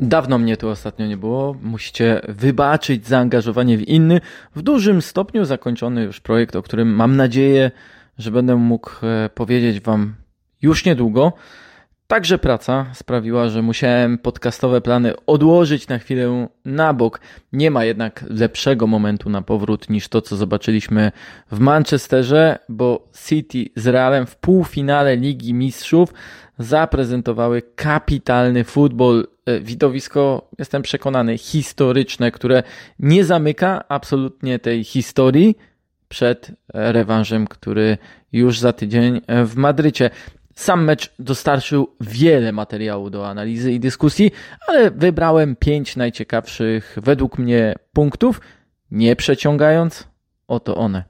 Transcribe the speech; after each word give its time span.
Dawno 0.00 0.38
mnie 0.38 0.56
tu 0.56 0.68
ostatnio 0.68 1.06
nie 1.06 1.16
było. 1.16 1.56
Musicie 1.62 2.20
wybaczyć 2.28 3.06
zaangażowanie 3.06 3.78
w 3.78 3.88
inny, 3.88 4.20
w 4.56 4.62
dużym 4.62 5.02
stopniu 5.02 5.44
zakończony 5.44 6.02
już 6.02 6.20
projekt, 6.20 6.56
o 6.56 6.62
którym 6.62 6.94
mam 6.94 7.16
nadzieję, 7.16 7.70
że 8.18 8.30
będę 8.30 8.56
mógł 8.56 8.90
e, 9.02 9.30
powiedzieć 9.34 9.80
Wam 9.80 10.14
już 10.62 10.84
niedługo. 10.84 11.32
Także 12.06 12.38
praca 12.38 12.86
sprawiła, 12.92 13.48
że 13.48 13.62
musiałem 13.62 14.18
podcastowe 14.18 14.80
plany 14.80 15.14
odłożyć 15.26 15.88
na 15.88 15.98
chwilę 15.98 16.48
na 16.64 16.94
bok. 16.94 17.20
Nie 17.52 17.70
ma 17.70 17.84
jednak 17.84 18.24
lepszego 18.28 18.86
momentu 18.86 19.30
na 19.30 19.42
powrót 19.42 19.90
niż 19.90 20.08
to, 20.08 20.22
co 20.22 20.36
zobaczyliśmy 20.36 21.12
w 21.50 21.58
Manchesterze, 21.58 22.58
bo 22.68 23.08
City 23.26 23.64
z 23.76 23.86
Realem 23.86 24.26
w 24.26 24.36
półfinale 24.36 25.16
Ligi 25.16 25.54
Mistrzów 25.54 26.14
zaprezentowały 26.58 27.62
kapitalny 27.76 28.64
futbol. 28.64 29.26
E, 29.56 29.60
widowisko, 29.60 30.48
jestem 30.58 30.82
przekonany, 30.82 31.38
historyczne, 31.38 32.30
które 32.30 32.62
nie 32.98 33.24
zamyka 33.24 33.84
absolutnie 33.88 34.58
tej 34.58 34.84
historii 34.84 35.56
przed 36.08 36.52
rewanżem, 36.74 37.46
który 37.46 37.98
już 38.32 38.58
za 38.58 38.72
tydzień 38.72 39.20
w 39.46 39.56
Madrycie. 39.56 40.10
Sam 40.54 40.84
mecz 40.84 41.14
dostarczył 41.18 41.88
wiele 42.00 42.52
materiału 42.52 43.10
do 43.10 43.28
analizy 43.28 43.72
i 43.72 43.80
dyskusji, 43.80 44.30
ale 44.66 44.90
wybrałem 44.90 45.56
pięć 45.56 45.96
najciekawszych 45.96 46.96
według 47.02 47.38
mnie 47.38 47.74
punktów, 47.92 48.40
nie 48.90 49.16
przeciągając, 49.16 50.08
oto 50.48 50.76
one. 50.76 51.04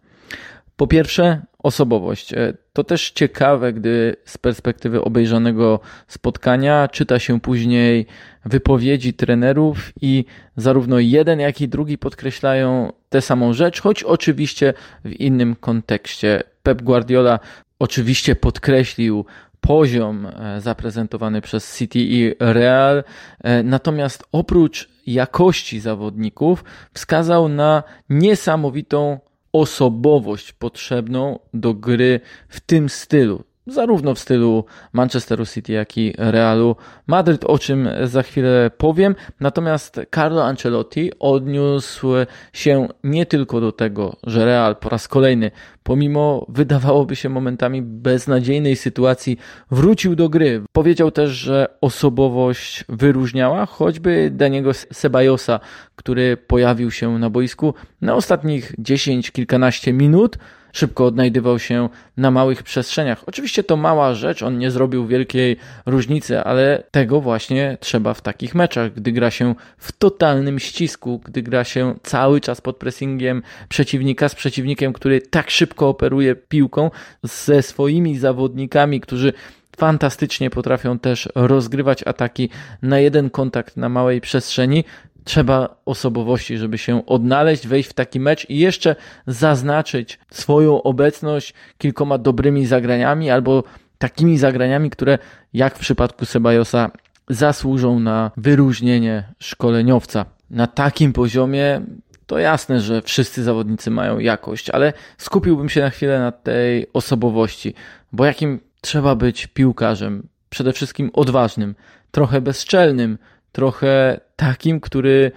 Po 0.77 0.87
pierwsze, 0.87 1.43
osobowość. 1.63 2.33
E, 2.33 2.55
to 2.73 2.85
też 2.85 3.11
ciekawe, 3.11 3.73
gdy 3.73 4.17
z 4.25 4.39
perspektywy 4.39 5.05
obejrzanego 5.05 5.81
spotkania 6.09 6.89
czyta 6.89 7.19
się 7.19 7.41
później 7.41 8.07
wypowiedzi 8.45 9.15
trenerów 9.15 9.93
i 10.01 10.25
zarówno 10.57 10.99
jeden, 10.99 11.41
jak 11.41 11.61
i 11.61 11.69
drugi 11.69 11.99
podkreślają 11.99 12.93
tę 13.09 13.21
samą 13.21 13.53
rzecz, 13.53 13.81
choć 13.81 14.03
oczywiście 14.03 14.75
w 15.05 15.13
innym 15.13 15.57
kontekście. 15.57 16.43
Pep 16.63 16.83
Guardiola 16.83 17.39
oczywiście 17.79 18.37
podkreślił 18.37 19.25
poziom 19.61 20.27
e, 20.27 20.61
zaprezentowany 20.61 21.41
przez 21.41 21.77
City 21.79 21.99
i 21.99 22.35
Real, 22.41 23.05
e, 23.41 23.63
natomiast 23.63 24.25
oprócz 24.33 24.89
jakości 25.07 25.81
zawodników 25.81 26.65
wskazał 26.95 27.49
na 27.49 27.83
niesamowitą 28.11 29.19
osobowość 29.53 30.53
potrzebną 30.53 31.39
do 31.55 31.75
gry 31.75 32.21
w 32.49 32.61
tym 32.61 32.89
stylu 32.89 33.45
zarówno 33.71 34.15
w 34.15 34.19
stylu 34.19 34.65
Manchesteru 34.93 35.47
City, 35.47 35.73
jak 35.73 35.99
i 35.99 36.15
Realu 36.19 36.77
Madryt, 37.07 37.45
o 37.45 37.59
czym 37.59 37.89
za 38.05 38.23
chwilę 38.23 38.71
powiem. 38.79 39.15
Natomiast 39.41 40.01
Carlo 40.15 40.45
Ancelotti 40.45 41.13
odniósł 41.19 42.09
się 42.53 42.89
nie 43.05 43.27
tylko 43.27 43.61
do 43.61 43.73
tego, 43.73 44.17
że 44.27 44.45
Real 44.45 44.77
po 44.77 44.89
raz 44.89 45.09
kolejny, 45.09 45.51
pomimo 45.83 46.47
wydawałoby 46.49 47.17
się 47.17 47.29
momentami 47.29 47.83
beznadziejnej 47.83 48.77
sytuacji, 48.77 49.39
wrócił 49.71 50.17
do 50.17 50.29
gry. 50.29 50.63
Powiedział 50.73 51.11
też, 51.11 51.31
że 51.31 51.67
osobowość 51.81 52.85
wyróżniała 52.89 53.67
choćby 53.67 54.31
Daniego 54.35 54.75
Sebajosa, 54.75 55.61
który 55.97 56.37
pojawił 56.37 56.91
się 56.91 57.19
na 57.19 57.31
boisku 57.31 57.75
na 58.01 58.15
ostatnich 58.15 58.73
10 58.79 59.31
kilkanaście 59.31 59.93
minut 59.93 60.39
szybko 60.73 61.07
odnajdywał 61.07 61.59
się 61.59 61.89
na 62.17 62.31
małych 62.31 62.63
przestrzeniach. 62.63 63.23
Oczywiście 63.27 63.65
to 63.65 63.77
mała 63.77 64.15
rzecz, 64.15 64.43
on 64.43 64.59
nie 64.59 64.71
zrobił 64.71 65.07
wielkiej 65.07 65.57
różnicy, 65.87 66.41
ale 66.41 66.83
tego 66.91 67.21
właśnie 67.21 67.79
trzeba 67.81 68.15
w 68.15 68.23
takich 68.23 68.55
meczach, 68.55 68.93
gdy 68.93 69.13
gra 69.13 69.31
się 69.31 69.55
w 69.79 69.93
totalnym 69.93 70.59
ścisku, 70.59 71.21
gdy 71.25 71.43
gra 71.43 71.65
się 71.65 71.95
cały 72.03 72.41
czas 72.41 72.61
pod 72.61 72.77
pressingiem 72.77 73.43
przeciwnika, 73.69 74.29
z 74.29 74.35
przeciwnikiem, 74.35 74.93
który 74.93 75.21
tak 75.21 75.51
szybko 75.51 75.89
operuje 75.89 76.35
piłką, 76.35 76.91
ze 77.23 77.63
swoimi 77.63 78.19
zawodnikami, 78.19 79.01
którzy 79.01 79.33
fantastycznie 79.81 80.51
potrafią 80.51 80.99
też 80.99 81.29
rozgrywać 81.35 82.03
ataki 82.07 82.51
na 82.83 82.99
jeden 82.99 83.31
kontakt 83.31 83.77
na 83.77 83.89
małej 83.89 84.21
przestrzeni, 84.21 84.85
trzeba 85.25 85.77
osobowości, 85.85 86.59
żeby 86.59 86.79
się 86.79 87.07
odnaleźć, 87.07 87.67
wejść 87.67 87.91
w 87.91 87.93
taki 87.93 88.21
mecz 88.21 88.51
i 88.51 88.59
jeszcze 88.59 88.97
zaznaczyć 89.27 90.19
swoją 90.31 90.83
obecność 90.83 91.55
kilkoma 91.79 92.19
dobrymi 92.19 92.67
zagraniami 92.67 93.31
albo 93.31 93.65
takimi 93.99 94.39
zagraniami, 94.39 94.91
które 94.91 95.19
jak 95.53 95.77
w 95.77 95.81
przypadku 95.81 96.25
Sebajosa 96.25 96.91
zasłużą 97.29 98.01
na 98.01 98.31
wyróżnienie 98.37 99.25
szkoleniowca. 99.39 100.25
Na 100.51 100.67
takim 100.67 101.13
poziomie 101.13 101.83
to 102.27 102.39
jasne, 102.39 102.81
że 102.81 103.03
wszyscy 103.03 103.43
zawodnicy 103.43 103.91
mają 103.91 104.19
jakość, 104.19 104.71
ale 104.71 104.93
skupiłbym 105.19 105.69
się 105.69 105.81
na 105.81 105.91
chwilę 105.91 106.19
na 106.19 106.33
tej 106.33 106.87
osobowości, 106.93 107.75
bo 108.13 108.25
jakim 108.25 108.61
trzeba 108.81 109.15
być 109.15 109.47
piłkarzem? 109.47 110.29
Przede 110.51 110.73
wszystkim 110.73 111.11
odważnym, 111.13 111.75
trochę 112.11 112.41
bezczelnym, 112.41 113.19
trochę 113.53 114.21
takim, 114.37 114.81
który 114.81 115.33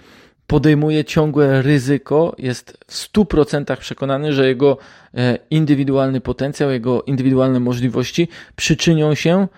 podejmuje 0.46 1.04
ciągłe 1.04 1.62
ryzyko, 1.62 2.34
jest 2.38 2.78
w 2.86 2.92
100% 2.92 3.76
przekonany, 3.76 4.32
że 4.32 4.48
jego 4.48 4.78
e, 5.14 5.38
indywidualny 5.50 6.20
potencjał, 6.20 6.70
jego 6.70 7.02
indywidualne 7.02 7.60
możliwości 7.60 8.28
przyczynią 8.56 9.14
się, 9.14 9.48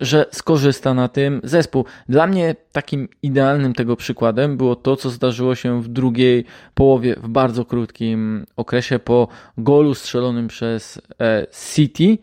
że 0.00 0.26
skorzysta 0.32 0.94
na 0.94 1.08
tym 1.08 1.40
zespół. 1.44 1.84
Dla 2.08 2.26
mnie 2.26 2.56
takim 2.72 3.08
idealnym 3.22 3.74
tego 3.74 3.96
przykładem 3.96 4.56
było 4.56 4.76
to, 4.76 4.96
co 4.96 5.10
zdarzyło 5.10 5.54
się 5.54 5.82
w 5.82 5.88
drugiej 5.88 6.44
połowie, 6.74 7.16
w 7.22 7.28
bardzo 7.28 7.64
krótkim 7.64 8.46
okresie 8.56 8.98
po 8.98 9.28
golu 9.58 9.94
strzelonym 9.94 10.48
przez 10.48 11.00
e, 11.20 11.46
City 11.74 12.18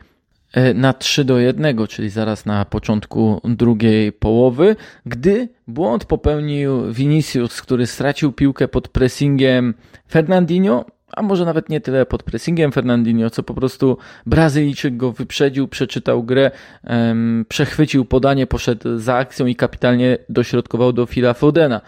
na 0.76 0.94
3 0.94 1.24
do 1.24 1.40
1, 1.40 1.88
czyli 1.88 2.10
zaraz 2.10 2.46
na 2.46 2.66
początku 2.66 3.42
drugiej 3.44 4.12
połowy, 4.12 4.76
gdy 5.06 5.50
błąd 5.68 6.06
popełnił 6.06 6.94
Vinicius, 6.94 7.62
który 7.62 7.88
stracił 7.88 8.32
piłkę 8.32 8.68
pod 8.68 8.88
pressingiem 8.88 9.74
Fernandinho, 10.12 10.86
a 11.14 11.22
może 11.22 11.46
nawet 11.46 11.70
nie 11.70 11.82
tyle 11.82 12.06
pod 12.06 12.24
pressingiem 12.24 12.72
Fernandinho, 12.72 13.30
co 13.30 13.44
po 13.44 13.54
prostu 13.54 13.98
Brazylijczyk 14.26 14.98
go 14.98 15.12
wyprzedził, 15.12 15.68
przeczytał 15.68 16.24
grę, 16.24 16.52
um, 16.84 17.46
przechwycił 17.50 18.06
podanie, 18.06 18.48
poszedł 18.48 18.98
za 18.98 19.16
akcją 19.16 19.46
i 19.46 19.56
kapitalnie 19.56 20.18
dośrodkował 20.30 20.94
do 20.94 21.06
Phila 21.06 21.34
Fodena. 21.34 21.82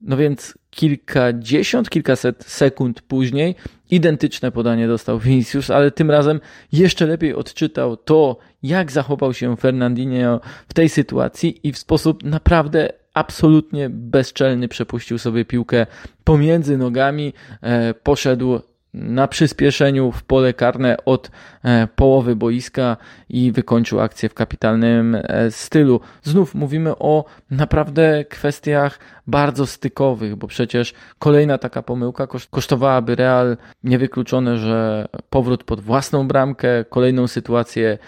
No 0.00 0.16
więc 0.16 0.58
kilkadziesiąt, 0.70 1.90
kilkaset 1.90 2.44
sekund 2.44 3.02
później 3.02 3.54
identyczne 3.94 4.52
podanie 4.52 4.88
dostał 4.88 5.18
Vinicius, 5.18 5.70
ale 5.70 5.90
tym 5.90 6.10
razem 6.10 6.40
jeszcze 6.72 7.06
lepiej 7.06 7.34
odczytał 7.34 7.96
to, 7.96 8.36
jak 8.62 8.92
zachował 8.92 9.34
się 9.34 9.56
Fernandinho 9.56 10.40
w 10.68 10.74
tej 10.74 10.88
sytuacji 10.88 11.60
i 11.68 11.72
w 11.72 11.78
sposób 11.78 12.24
naprawdę 12.24 12.92
absolutnie 13.14 13.90
bezczelny 13.90 14.68
przepuścił 14.68 15.18
sobie 15.18 15.44
piłkę 15.44 15.86
pomiędzy 16.24 16.78
nogami, 16.78 17.32
e, 17.62 17.94
poszedł 17.94 18.60
na 18.94 19.28
przyspieszeniu 19.28 20.12
w 20.12 20.22
pole 20.22 20.52
karne 20.52 20.96
od 21.04 21.30
e, 21.64 21.86
połowy 21.96 22.36
boiska 22.36 22.96
i 23.28 23.52
wykończył 23.52 24.00
akcję 24.00 24.28
w 24.28 24.34
kapitalnym 24.34 25.14
e, 25.14 25.50
stylu. 25.50 26.00
Znów 26.22 26.54
mówimy 26.54 26.98
o 26.98 27.24
naprawdę 27.50 28.24
kwestiach 28.24 28.98
bardzo 29.26 29.66
stykowych, 29.66 30.36
bo 30.36 30.46
przecież 30.46 30.94
kolejna 31.18 31.58
taka 31.58 31.82
pomyłka 31.82 32.26
kosztowałaby 32.50 33.14
Real 33.14 33.56
niewykluczone, 33.84 34.56
że 34.56 35.08
powrót 35.30 35.64
pod 35.64 35.80
własną 35.80 36.28
bramkę, 36.28 36.84
kolejną 36.84 37.26
sytuację 37.26 37.98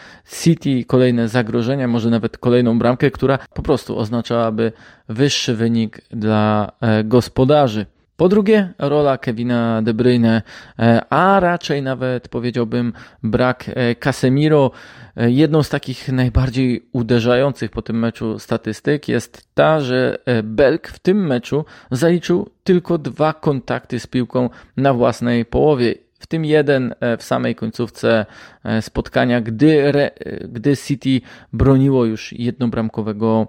City, 0.42 0.84
kolejne 0.84 1.28
zagrożenia, 1.28 1.88
może 1.88 2.10
nawet 2.10 2.38
kolejną 2.38 2.78
bramkę, 2.78 3.10
która 3.10 3.38
po 3.54 3.62
prostu 3.62 3.98
oznaczałaby 3.98 4.72
wyższy 5.08 5.54
wynik 5.54 6.00
dla 6.10 6.72
e, 6.80 7.04
gospodarzy. 7.04 7.86
Po 8.16 8.28
drugie, 8.28 8.72
rola 8.78 9.18
Kevina 9.18 9.82
De 9.82 9.94
Bruyne, 9.94 10.42
e, 10.78 11.00
a 11.10 11.40
raczej 11.40 11.82
nawet 11.82 12.28
powiedziałbym 12.28 12.92
brak 13.22 13.64
e, 13.68 13.94
Casemiro. 13.94 14.70
E, 15.16 15.30
jedną 15.30 15.62
z 15.62 15.68
takich 15.68 16.08
najbardziej 16.12 16.88
uderzających 16.92 17.70
po 17.70 17.82
tym 17.82 17.98
meczu 17.98 18.38
statystyk 18.38 19.08
jest 19.08 19.48
ta, 19.54 19.80
że 19.80 20.18
Belk 20.44 20.88
w 20.88 20.98
tym 20.98 21.26
meczu 21.26 21.64
zaliczył 21.90 22.50
tylko 22.64 22.98
dwa 22.98 23.32
kontakty 23.32 24.00
z 24.00 24.06
piłką 24.06 24.50
na 24.76 24.94
własnej 24.94 25.44
połowie 25.44 25.94
w 26.18 26.26
tym 26.26 26.44
jeden 26.44 26.94
w 27.18 27.22
samej 27.22 27.54
końcówce 27.54 28.26
spotkania, 28.80 29.40
gdy, 29.40 29.92
gdy 30.48 30.76
City 30.76 31.20
broniło 31.52 32.04
już 32.04 32.32
jednobramkowego 32.32 33.48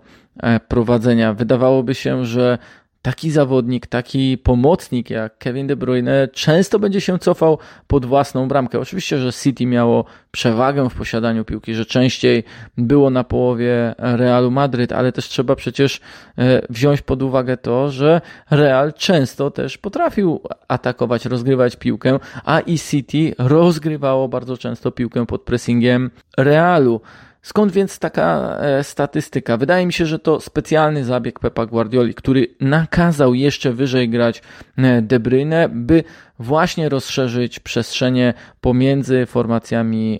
prowadzenia. 0.68 1.34
Wydawałoby 1.34 1.96
się, 1.96 2.26
że 2.26 2.58
taki 3.02 3.32
zawodnik, 3.32 3.88
taki 3.88 4.38
pomocnik 4.38 5.10
jak 5.10 5.38
Kevin 5.38 5.68
De 5.68 5.76
Bruyne 5.76 6.28
często 6.34 6.80
będzie 6.80 7.02
się 7.02 7.20
cofał 7.20 7.58
pod 7.88 8.06
własną 8.06 8.48
bramkę. 8.48 8.80
Oczywiście, 8.80 9.18
że 9.18 9.34
City 9.34 9.66
miało 9.66 10.06
przewagę 10.32 10.90
w 10.90 10.96
posiadaniu 10.96 11.46
piłki, 11.46 11.74
że 11.74 11.86
częściej 11.86 12.44
było 12.78 13.10
na 13.10 13.24
połowie 13.24 13.96
Realu 13.98 14.52
Madryt, 14.52 14.92
ale 14.92 15.12
też 15.12 15.26
trzeba 15.26 15.56
przecież 15.56 16.02
e, 16.38 16.62
wziąć 16.70 17.02
pod 17.02 17.22
uwagę 17.24 17.58
to, 17.58 17.90
że 17.90 18.22
Real 18.52 18.94
często 18.94 19.52
też 19.52 19.78
potrafił 19.78 20.42
atakować, 20.68 21.26
rozgrywać 21.26 21.76
piłkę, 21.76 22.20
a 22.46 22.60
i 22.60 22.80
City 22.80 23.36
rozgrywało 23.38 24.28
bardzo 24.28 24.58
często 24.58 24.92
piłkę 24.92 25.26
pod 25.26 25.42
pressingiem 25.42 26.12
Realu. 26.38 27.02
Skąd 27.48 27.72
więc 27.72 28.00
taka 28.00 28.58
e, 28.60 28.84
statystyka? 28.84 29.58
Wydaje 29.58 29.86
mi 29.86 29.94
się, 29.94 30.06
że 30.06 30.20
to 30.20 30.40
specjalny 30.40 31.06
zabieg 31.06 31.40
Pepa 31.40 31.66
Guardioli, 31.66 32.14
który 32.14 32.48
nakazał 32.60 33.34
jeszcze 33.34 33.74
wyżej 33.74 34.10
grać 34.10 34.42
e, 34.78 35.02
De 35.02 35.20
Bruyne, 35.20 35.70
by 35.70 36.04
właśnie 36.40 36.90
rozszerzyć 36.90 37.60
przestrzenie 37.60 38.34
pomiędzy 38.62 39.26
formacjami 39.26 40.20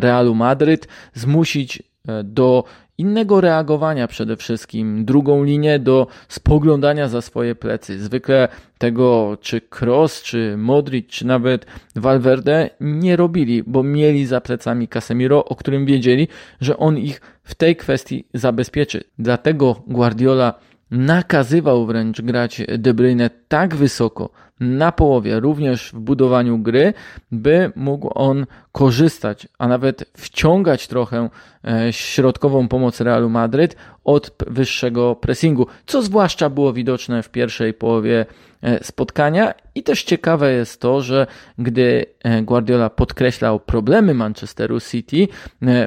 Realu 0.00 0.34
Madryt, 0.34 0.88
zmusić 1.14 1.82
e, 2.08 2.24
do 2.24 2.64
innego 3.02 3.40
reagowania 3.40 4.08
przede 4.08 4.36
wszystkim, 4.36 5.04
drugą 5.04 5.44
linię 5.44 5.78
do 5.78 6.06
spoglądania 6.28 7.08
za 7.08 7.22
swoje 7.22 7.54
plecy. 7.54 7.98
Zwykle 7.98 8.48
tego 8.78 9.38
czy 9.40 9.60
Cross, 9.80 10.22
czy 10.22 10.56
Modric, 10.56 11.06
czy 11.08 11.26
nawet 11.26 11.66
Valverde 11.96 12.70
nie 12.80 13.16
robili, 13.16 13.62
bo 13.62 13.82
mieli 13.82 14.26
za 14.26 14.40
plecami 14.40 14.88
Casemiro, 14.88 15.44
o 15.44 15.56
którym 15.56 15.86
wiedzieli, 15.86 16.28
że 16.60 16.76
on 16.76 16.98
ich 16.98 17.20
w 17.42 17.54
tej 17.54 17.76
kwestii 17.76 18.24
zabezpieczy. 18.34 19.04
Dlatego 19.18 19.82
Guardiola 19.86 20.54
nakazywał 20.90 21.86
wręcz 21.86 22.20
grać 22.20 22.62
De 22.78 22.94
Bruyne 22.94 23.30
tak 23.48 23.74
wysoko 23.74 24.30
na 24.62 24.92
połowie, 24.92 25.40
również 25.40 25.90
w 25.94 25.98
budowaniu 25.98 26.58
gry, 26.58 26.94
by 27.32 27.72
mógł 27.76 28.10
on 28.14 28.46
korzystać, 28.72 29.48
a 29.58 29.68
nawet 29.68 30.04
wciągać 30.16 30.88
trochę 30.88 31.28
e, 31.64 31.92
środkową 31.92 32.68
pomoc 32.68 33.00
Realu 33.00 33.30
Madryt 33.30 33.76
od 34.04 34.30
wyższego 34.46 35.16
pressingu, 35.16 35.66
co 35.86 36.02
zwłaszcza 36.02 36.50
było 36.50 36.72
widoczne 36.72 37.22
w 37.22 37.30
pierwszej 37.30 37.74
połowie 37.74 38.26
e, 38.62 38.84
spotkania. 38.84 39.54
I 39.74 39.82
też 39.82 40.04
ciekawe 40.04 40.52
jest 40.52 40.80
to, 40.80 41.02
że 41.02 41.26
gdy 41.58 42.06
e, 42.22 42.42
Guardiola 42.42 42.90
podkreślał 42.90 43.60
problemy 43.60 44.14
Manchesteru 44.14 44.80
City 44.80 45.28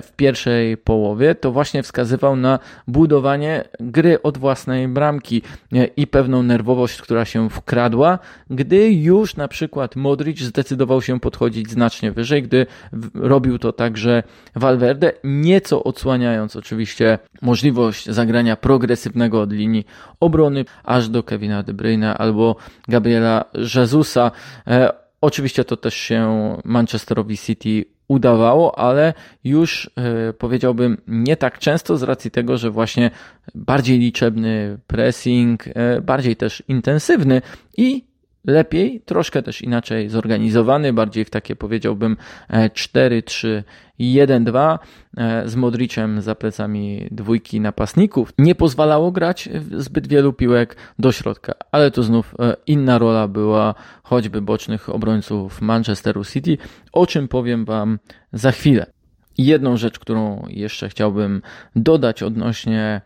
w 0.04 0.12
pierwszej 0.16 0.78
połowie, 0.78 1.36
to 1.36 1.52
właśnie 1.52 1.84
wskazywał 1.84 2.36
na 2.36 2.60
budowanie 2.88 3.64
gry 3.80 4.22
od 4.22 4.38
własnej 4.38 4.88
bramki 4.88 5.42
i 5.98 6.08
pewną 6.08 6.44
nerwowość, 6.44 7.02
która 7.02 7.26
się 7.26 7.50
wkradła, 7.50 8.20
gdy 8.50 8.65
już 8.74 9.36
na 9.36 9.48
przykład 9.48 9.96
Modric 9.96 10.40
zdecydował 10.42 11.02
się 11.02 11.20
podchodzić 11.20 11.72
znacznie 11.72 12.12
wyżej, 12.12 12.44
gdy 12.44 12.66
robił 13.14 13.60
to 13.60 13.74
także 13.74 14.24
Valverde, 14.56 15.12
nieco 15.24 15.84
odsłaniając 15.84 16.56
oczywiście 16.56 17.20
możliwość 17.42 18.10
zagrania 18.10 18.56
progresywnego 18.56 19.42
od 19.42 19.54
linii 19.54 19.86
obrony 20.20 20.66
aż 20.84 21.10
do 21.10 21.24
Kevina 21.24 21.64
De 21.64 21.74
Bruyne 21.74 22.18
albo 22.18 22.56
Gabriela 22.88 23.46
Jezusa. 23.76 24.32
E, 24.68 24.94
oczywiście 25.22 25.66
to 25.66 25.78
też 25.78 25.96
się 25.96 26.58
Manchesterowi 26.64 27.38
City 27.38 27.86
udawało, 28.08 28.80
ale 28.80 29.14
już 29.44 29.92
e, 29.96 30.34
powiedziałbym 30.34 30.98
nie 31.08 31.38
tak 31.38 31.60
często 31.60 31.98
z 31.98 32.04
racji 32.04 32.32
tego, 32.32 32.58
że 32.58 32.72
właśnie 32.72 33.12
bardziej 33.56 34.00
liczebny 34.00 34.78
pressing, 34.88 35.68
e, 35.68 36.02
bardziej 36.02 36.36
też 36.36 36.64
intensywny 36.68 37.42
i 37.78 38.06
lepiej, 38.48 39.02
troszkę 39.06 39.44
też 39.44 39.62
inaczej 39.62 40.10
zorganizowany, 40.10 40.94
bardziej 40.94 41.26
w 41.26 41.30
takie 41.30 41.56
powiedziałbym 41.56 42.18
4, 42.74 43.24
3, 43.24 43.64
1, 44.00 44.44
2 44.44 44.80
z 45.46 45.56
Modricem 45.56 46.22
za 46.22 46.36
plecami 46.36 47.08
dwójki 47.12 47.60
napastników. 47.60 48.34
Nie 48.38 48.56
pozwalało 48.56 49.12
grać 49.12 49.50
zbyt 49.78 50.08
wielu 50.08 50.34
piłek 50.34 50.76
do 51.00 51.12
środka, 51.12 51.54
ale 51.72 51.92
to 51.92 52.04
znów 52.04 52.36
e, 52.40 52.56
inna 52.68 52.98
rola 52.98 53.28
była 53.28 53.76
choćby 54.04 54.42
bocznych 54.42 54.90
obrońców 54.90 55.62
Manchesteru 55.62 56.26
City, 56.26 56.58
o 56.92 57.08
czym 57.08 57.28
powiem 57.28 57.66
Wam 57.66 58.00
za 58.34 58.52
chwilę. 58.52 58.86
Jedną 59.38 59.78
rzecz, 59.78 60.00
którą 60.00 60.46
jeszcze 60.48 60.90
chciałbym 60.90 61.42
dodać 61.76 62.24
odnośnie 62.24 63.02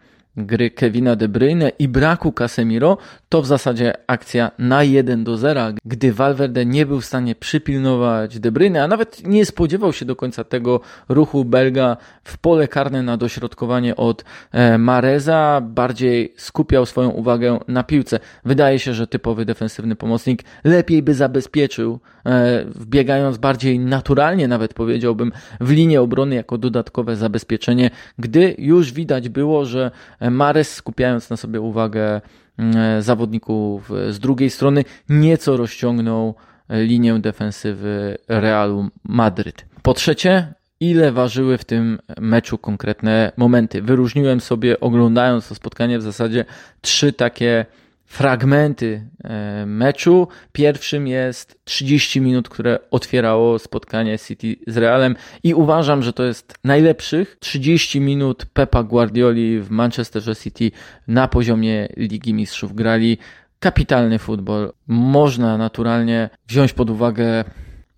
gry 0.46 0.72
Kevina 0.72 1.16
De 1.16 1.28
Bruyne 1.28 1.72
i 1.80 1.88
braku 1.88 2.32
Casemiro, 2.32 2.98
to 3.30 3.42
w 3.42 3.48
zasadzie 3.48 3.94
akcja 4.08 4.52
na 4.60 4.84
1 4.84 5.24
do 5.24 5.38
0, 5.38 5.62
gdy 5.86 6.14
Valverde 6.14 6.66
nie 6.66 6.86
był 6.86 7.02
w 7.02 7.06
stanie 7.06 7.36
przypilnować 7.36 8.40
De 8.40 8.52
Bruyne, 8.52 8.84
a 8.84 8.88
nawet 8.88 9.28
nie 9.28 9.46
spodziewał 9.46 9.94
się 9.94 10.06
do 10.06 10.16
końca 10.16 10.44
tego 10.44 10.80
ruchu 11.10 11.46
Belga 11.46 11.98
w 12.24 12.38
pole 12.38 12.68
karne 12.68 13.04
na 13.04 13.18
dośrodkowanie 13.18 13.96
od 13.96 14.24
e, 14.52 14.78
Mareza, 14.78 15.62
bardziej 15.62 16.34
skupiał 16.38 16.86
swoją 16.86 17.10
uwagę 17.10 17.60
na 17.68 17.84
piłce. 17.84 18.20
Wydaje 18.46 18.80
się, 18.80 18.94
że 18.94 19.08
typowy 19.08 19.46
defensywny 19.46 19.96
pomocnik 19.96 20.44
lepiej 20.64 21.04
by 21.04 21.14
zabezpieczył, 21.14 22.00
e, 22.26 22.66
wbiegając 22.66 23.38
bardziej 23.38 23.80
naturalnie, 23.80 24.48
nawet 24.48 24.74
powiedziałbym, 24.74 25.32
w 25.60 25.72
linię 25.72 26.02
obrony 26.02 26.36
jako 26.36 26.58
dodatkowe 26.58 27.16
zabezpieczenie, 27.16 27.90
gdy 28.20 28.56
już 28.58 28.94
widać 28.94 29.30
było, 29.30 29.66
że 29.66 29.92
Mares 30.31 30.74
skupiając 30.74 31.30
na 31.30 31.38
sobie 31.38 31.62
uwagę 31.62 32.22
mm, 32.58 33.02
zawodników 33.02 33.92
z 34.10 34.20
drugiej 34.20 34.50
strony 34.50 34.84
nieco 35.10 35.58
rozciągnął 35.58 36.36
linię 36.70 37.20
defensywy 37.20 38.18
Realu 38.28 38.90
Madryt. 39.04 39.66
Po 39.81 39.94
trzecie, 39.94 40.54
ile 40.80 41.12
ważyły 41.12 41.58
w 41.58 41.66
tym 41.66 42.00
meczu 42.20 42.58
konkretne 42.58 43.31
momenty. 43.38 43.81
Wyróżniłem 43.81 44.42
sobie, 44.42 44.80
oglądając 44.80 45.50
to 45.50 45.56
spotkanie, 45.56 46.00
w 46.00 46.02
zasadzie 46.02 46.45
trzy 46.81 47.14
takie 47.14 47.66
fragmenty 48.09 49.09
e, 49.23 49.66
meczu. 49.66 50.28
Pierwszym 50.51 51.07
jest 51.07 51.59
30 51.63 52.21
minut, 52.21 52.49
które 52.49 52.80
otwierało 52.92 53.59
spotkanie 53.59 54.19
City 54.19 54.56
z 54.68 54.78
Realem 54.78 55.16
i 55.44 55.54
uważam, 55.54 56.04
że 56.04 56.13
to 56.13 56.23
jest 56.23 56.54
najlepszych 56.63 57.37
30 57.39 58.01
minut 58.01 58.45
Pepa 58.54 58.83
Guardioli 58.83 59.59
w 59.59 59.69
Manchesterze 59.69 60.35
City 60.35 60.71
na 61.07 61.28
poziomie 61.28 61.87
Ligi 61.97 62.33
Mistrzów. 62.33 62.75
Grali 62.75 63.18
kapitalny 63.59 64.19
futbol. 64.19 64.73
Można 64.87 65.57
naturalnie 65.57 66.30
wziąć 66.47 66.73
pod 66.73 66.89
uwagę 66.89 67.44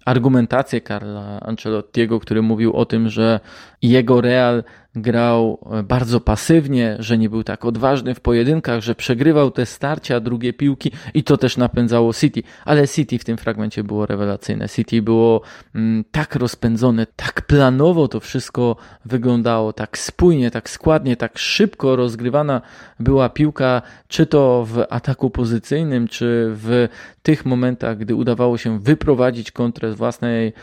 argumentację 0.05 0.81
Carla 0.81 1.39
Ancelottiego, 1.39 2.19
który 2.19 2.41
mówił 2.41 2.73
o 2.73 2.85
tym, 2.85 3.09
że 3.09 3.39
jego 3.81 4.21
Real 4.21 4.63
grał 4.95 5.59
e, 5.71 5.83
bardzo 5.83 6.19
pasywnie, 6.19 6.95
że 6.99 7.17
nie 7.17 7.29
był 7.29 7.43
tak 7.43 7.65
odważny 7.65 8.15
w 8.15 8.19
pojedynkach, 8.19 8.81
że 8.81 8.95
przegrywał 8.95 9.51
te 9.51 9.65
starcia, 9.65 10.19
drugie 10.19 10.53
piłki 10.53 10.91
i 11.13 11.23
to 11.23 11.37
też 11.37 11.57
napędzało 11.57 12.13
City. 12.13 12.43
Ale 12.65 12.87
City 12.87 13.19
w 13.19 13.23
tym 13.23 13.37
fragmencie 13.37 13.83
było 13.83 14.05
rewelacyjne. 14.05 14.69
City 14.69 15.01
było 15.01 15.41
mm, 15.75 16.03
tak 16.11 16.35
rozpędzone, 16.35 17.07
tak 17.15 17.41
planowo 17.41 18.07
to 18.07 18.19
wszystko 18.19 18.75
wyglądało, 19.05 19.73
tak 19.73 19.97
spójnie, 19.97 20.51
tak 20.51 20.69
składnie, 20.69 21.15
tak 21.15 21.37
szybko 21.37 21.95
rozgrywana 21.95 22.61
była 22.99 23.29
piłka, 23.29 23.81
czy 24.07 24.25
to 24.25 24.65
w 24.65 24.85
ataku 24.89 25.29
pozycyjnym, 25.29 26.07
czy 26.07 26.51
w 26.55 26.87
tych 27.23 27.45
momentach, 27.45 27.97
gdy 27.97 28.15
udawało 28.15 28.57
się 28.57 28.79
wyprowadzić 28.79 29.51
kontrę 29.51 29.91
z 29.91 29.95
własnej 29.95 30.53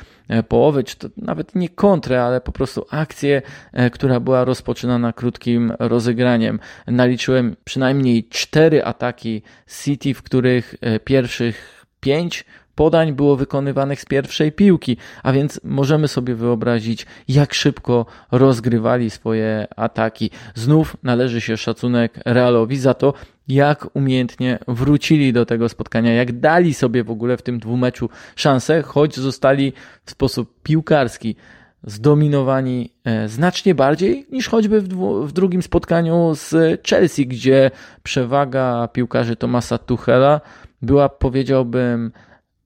połowy, 0.48 0.84
czy 0.84 0.96
to 0.96 1.08
nawet 1.16 1.54
nie 1.54 1.68
kontrę, 1.68 2.24
ale 2.24 2.40
po 2.40 2.52
prostu 2.52 2.86
akcję, 2.90 3.42
e, 3.72 3.90
która 3.90 4.20
była 4.20 4.44
rozpoczynana 4.44 5.12
krótkim 5.12 5.72
rozegraniem. 5.78 6.60
Naliczyłem 6.86 7.56
przynajmniej 7.64 8.24
cztery 8.24 8.84
ataki 8.84 9.42
City, 9.82 10.14
w 10.14 10.22
których 10.22 10.74
e, 10.80 11.00
pierwszych 11.00 11.86
pięć 12.00 12.44
podań 12.74 13.12
było 13.12 13.36
wykonywanych 13.36 14.00
z 14.00 14.04
pierwszej 14.04 14.52
piłki, 14.52 14.96
a 15.22 15.32
więc 15.32 15.60
możemy 15.64 16.08
sobie 16.08 16.34
wyobrazić, 16.34 17.06
jak 17.28 17.54
szybko 17.54 18.06
rozgrywali 18.32 19.10
swoje 19.10 19.66
ataki. 19.76 20.30
Znów 20.54 20.96
należy 21.02 21.40
się 21.40 21.56
szacunek 21.56 22.20
Realowi 22.24 22.76
za 22.76 22.94
to, 22.94 23.14
jak 23.48 23.96
umiejętnie 23.96 24.58
wrócili 24.68 25.32
do 25.32 25.46
tego 25.46 25.68
spotkania, 25.68 26.12
jak 26.12 26.40
dali 26.40 26.74
sobie 26.74 27.04
w 27.04 27.10
ogóle 27.10 27.36
w 27.36 27.42
tym 27.42 27.58
dwumeczu 27.58 28.08
szansę, 28.36 28.82
choć 28.82 29.16
zostali 29.16 29.72
w 30.04 30.10
sposób 30.10 30.62
piłkarski 30.62 31.36
zdominowani 31.84 32.92
e, 33.04 33.28
znacznie 33.28 33.74
bardziej 33.74 34.26
niż 34.32 34.48
choćby 34.48 34.80
w, 34.80 34.88
w, 35.26 35.32
drugim 35.32 35.62
spotkaniu 35.62 36.34
z 36.34 36.80
Chelsea, 36.88 37.26
gdzie 37.26 37.70
przewaga 38.02 38.88
piłkarzy 38.92 39.36
Tomasa 39.36 39.78
Tuchela 39.78 40.40
była, 40.82 41.08
powiedziałbym, 41.08 42.12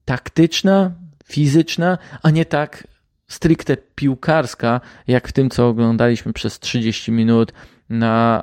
taktyczna, 0.04 0.90
fizyczna, 1.24 1.98
a 2.22 2.30
nie 2.30 2.44
tak 2.44 2.86
stricte 3.28 3.76
piłkarska, 3.76 4.80
jak 5.06 5.28
w 5.28 5.32
tym, 5.32 5.50
co 5.50 5.68
oglądaliśmy 5.68 6.32
przez 6.32 6.58
30 6.58 7.12
minut 7.12 7.52
na 7.92 8.42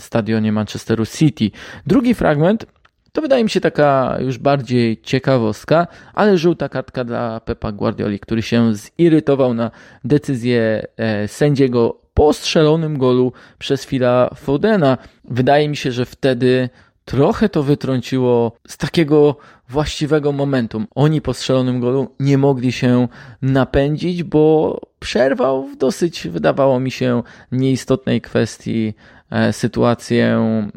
stadionie 0.00 0.52
Manchesteru 0.52 1.06
City. 1.06 1.50
Drugi 1.86 2.14
fragment 2.14 2.66
to 3.14 3.22
wydaje 3.22 3.44
mi 3.44 3.50
się 3.50 3.60
taka 3.60 4.16
już 4.20 4.38
bardziej 4.38 5.00
ciekawostka, 5.02 5.86
ale 6.14 6.38
żółta 6.38 6.68
kartka 6.68 7.04
dla 7.04 7.40
Pepa 7.40 7.72
Guardioli, 7.72 8.18
który 8.18 8.42
się 8.42 8.74
zirytował 8.74 9.54
na 9.54 9.70
decyzję 10.04 10.86
e, 10.96 11.28
sędziego 11.28 12.00
po 12.14 12.32
strzelonym 12.32 12.98
golu 12.98 13.32
przez 13.58 13.86
Phila 13.86 14.30
Fodena. 14.34 14.98
Wydaje 15.24 15.68
mi 15.68 15.76
się, 15.76 15.92
że 15.92 16.06
wtedy 16.06 16.68
trochę 17.04 17.48
to 17.48 17.62
wytrąciło 17.62 18.52
z 18.68 18.76
takiego 18.76 19.36
właściwego 19.68 20.32
momentum. 20.32 20.86
Oni 20.94 21.20
po 21.20 21.34
strzelonym 21.34 21.80
golu 21.80 22.08
nie 22.20 22.38
mogli 22.38 22.72
się 22.72 23.08
napędzić, 23.42 24.22
bo 24.22 24.80
przerwał 24.98 25.66
w 25.66 25.76
dosyć, 25.76 26.28
wydawało 26.28 26.80
mi 26.80 26.90
się, 26.90 27.22
nieistotnej 27.52 28.20
kwestii 28.20 28.94
e, 29.30 29.52
sytuację 29.52 30.26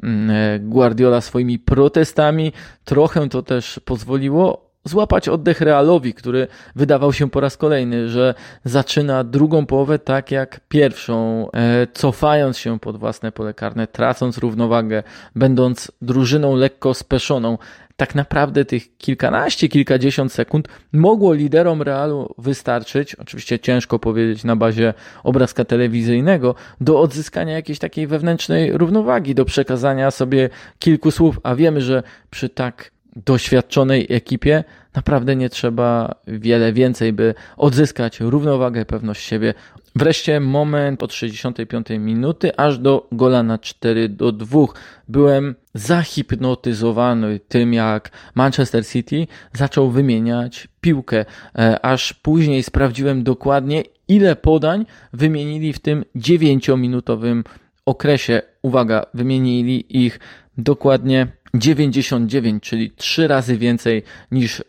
mm, 0.04 0.30
e, 0.30 0.60
Guardiola 0.60 1.22
swoimi 1.22 1.60
protestami. 1.60 2.52
Trochę 2.84 3.30
to 3.30 3.44
też 3.44 3.80
pozwoliło 3.86 4.67
złapać 4.88 5.30
oddech 5.30 5.62
Realowi, 5.62 6.14
który 6.14 6.48
wydawał 6.76 7.14
się 7.14 7.30
po 7.30 7.40
raz 7.40 7.58
kolejny, 7.58 8.10
że 8.10 8.34
zaczyna 8.64 9.24
drugą 9.24 9.66
połowę 9.66 10.00
tak 10.00 10.32
jak 10.32 10.60
pierwszą, 10.70 11.48
e, 11.52 11.88
cofając 11.94 12.58
się 12.58 12.80
pod 12.80 12.98
własne 12.98 13.32
pole 13.32 13.54
karne, 13.54 13.88
tracąc 13.88 14.38
równowagę, 14.38 15.04
będąc 15.36 15.92
drużyną 16.02 16.56
lekko 16.56 16.94
speszoną. 16.94 17.58
Tak 17.98 18.16
naprawdę 18.16 18.66
tych 18.66 18.98
kilkanaście, 18.98 19.70
kilkadziesiąt 19.70 20.34
sekund 20.34 20.68
mogło 20.94 21.34
liderom 21.34 21.82
Realu 21.82 22.34
wystarczyć, 22.38 23.16
oczywiście 23.16 23.60
ciężko 23.60 24.00
powiedzieć 24.00 24.44
na 24.44 24.56
bazie 24.56 24.94
obrazka 25.24 25.66
telewizyjnego, 25.66 26.56
do 26.82 27.00
odzyskania 27.00 27.54
jakiejś 27.54 27.80
takiej 27.80 28.08
wewnętrznej 28.08 28.78
równowagi, 28.78 29.36
do 29.36 29.46
przekazania 29.46 30.12
sobie 30.12 30.50
kilku 30.80 31.12
słów, 31.12 31.40
a 31.44 31.56
wiemy, 31.56 31.82
że 31.82 32.04
przy 32.30 32.50
tak 32.50 32.92
doświadczonej 33.26 34.08
ekipie 34.10 34.64
naprawdę 34.98 35.36
nie 35.36 35.50
trzeba 35.50 36.16
wiele 36.28 36.74
więcej, 36.74 37.14
by 37.14 37.34
odzyskać 37.58 38.20
równowagę, 38.20 38.86
pewność 38.86 39.26
siebie. 39.26 39.54
Wreszcie 39.96 40.40
moment 40.40 41.04
od 41.04 41.14
65 41.14 41.88
minuty 41.90 42.56
aż 42.58 42.78
do 42.78 43.08
gola 43.12 43.44
na 43.44 43.58
4 43.58 44.10
do 44.10 44.32
2. 44.32 44.66
Byłem 45.08 45.56
zahipnotyzowany 45.74 47.40
tym, 47.48 47.74
jak 47.74 48.12
Manchester 48.36 48.88
City 48.88 49.28
zaczął 49.54 49.92
wymieniać 49.92 50.68
piłkę, 50.82 51.26
e, 51.58 51.86
aż 51.86 52.14
później 52.14 52.64
sprawdziłem 52.64 53.24
dokładnie, 53.24 53.84
ile 54.08 54.36
podań 54.36 54.86
wymienili 55.14 55.74
w 55.74 55.80
tym 55.80 56.06
9-minutowym 56.16 57.44
okresie. 57.86 58.42
Uwaga, 58.62 59.06
wymienili 59.14 60.04
ich 60.04 60.20
dokładnie 60.58 61.28
99, 61.54 62.64
czyli 62.64 62.92
trzy 62.92 63.28
razy 63.28 63.58
więcej 63.58 64.04
niż 64.32 64.60
e, 64.60 64.64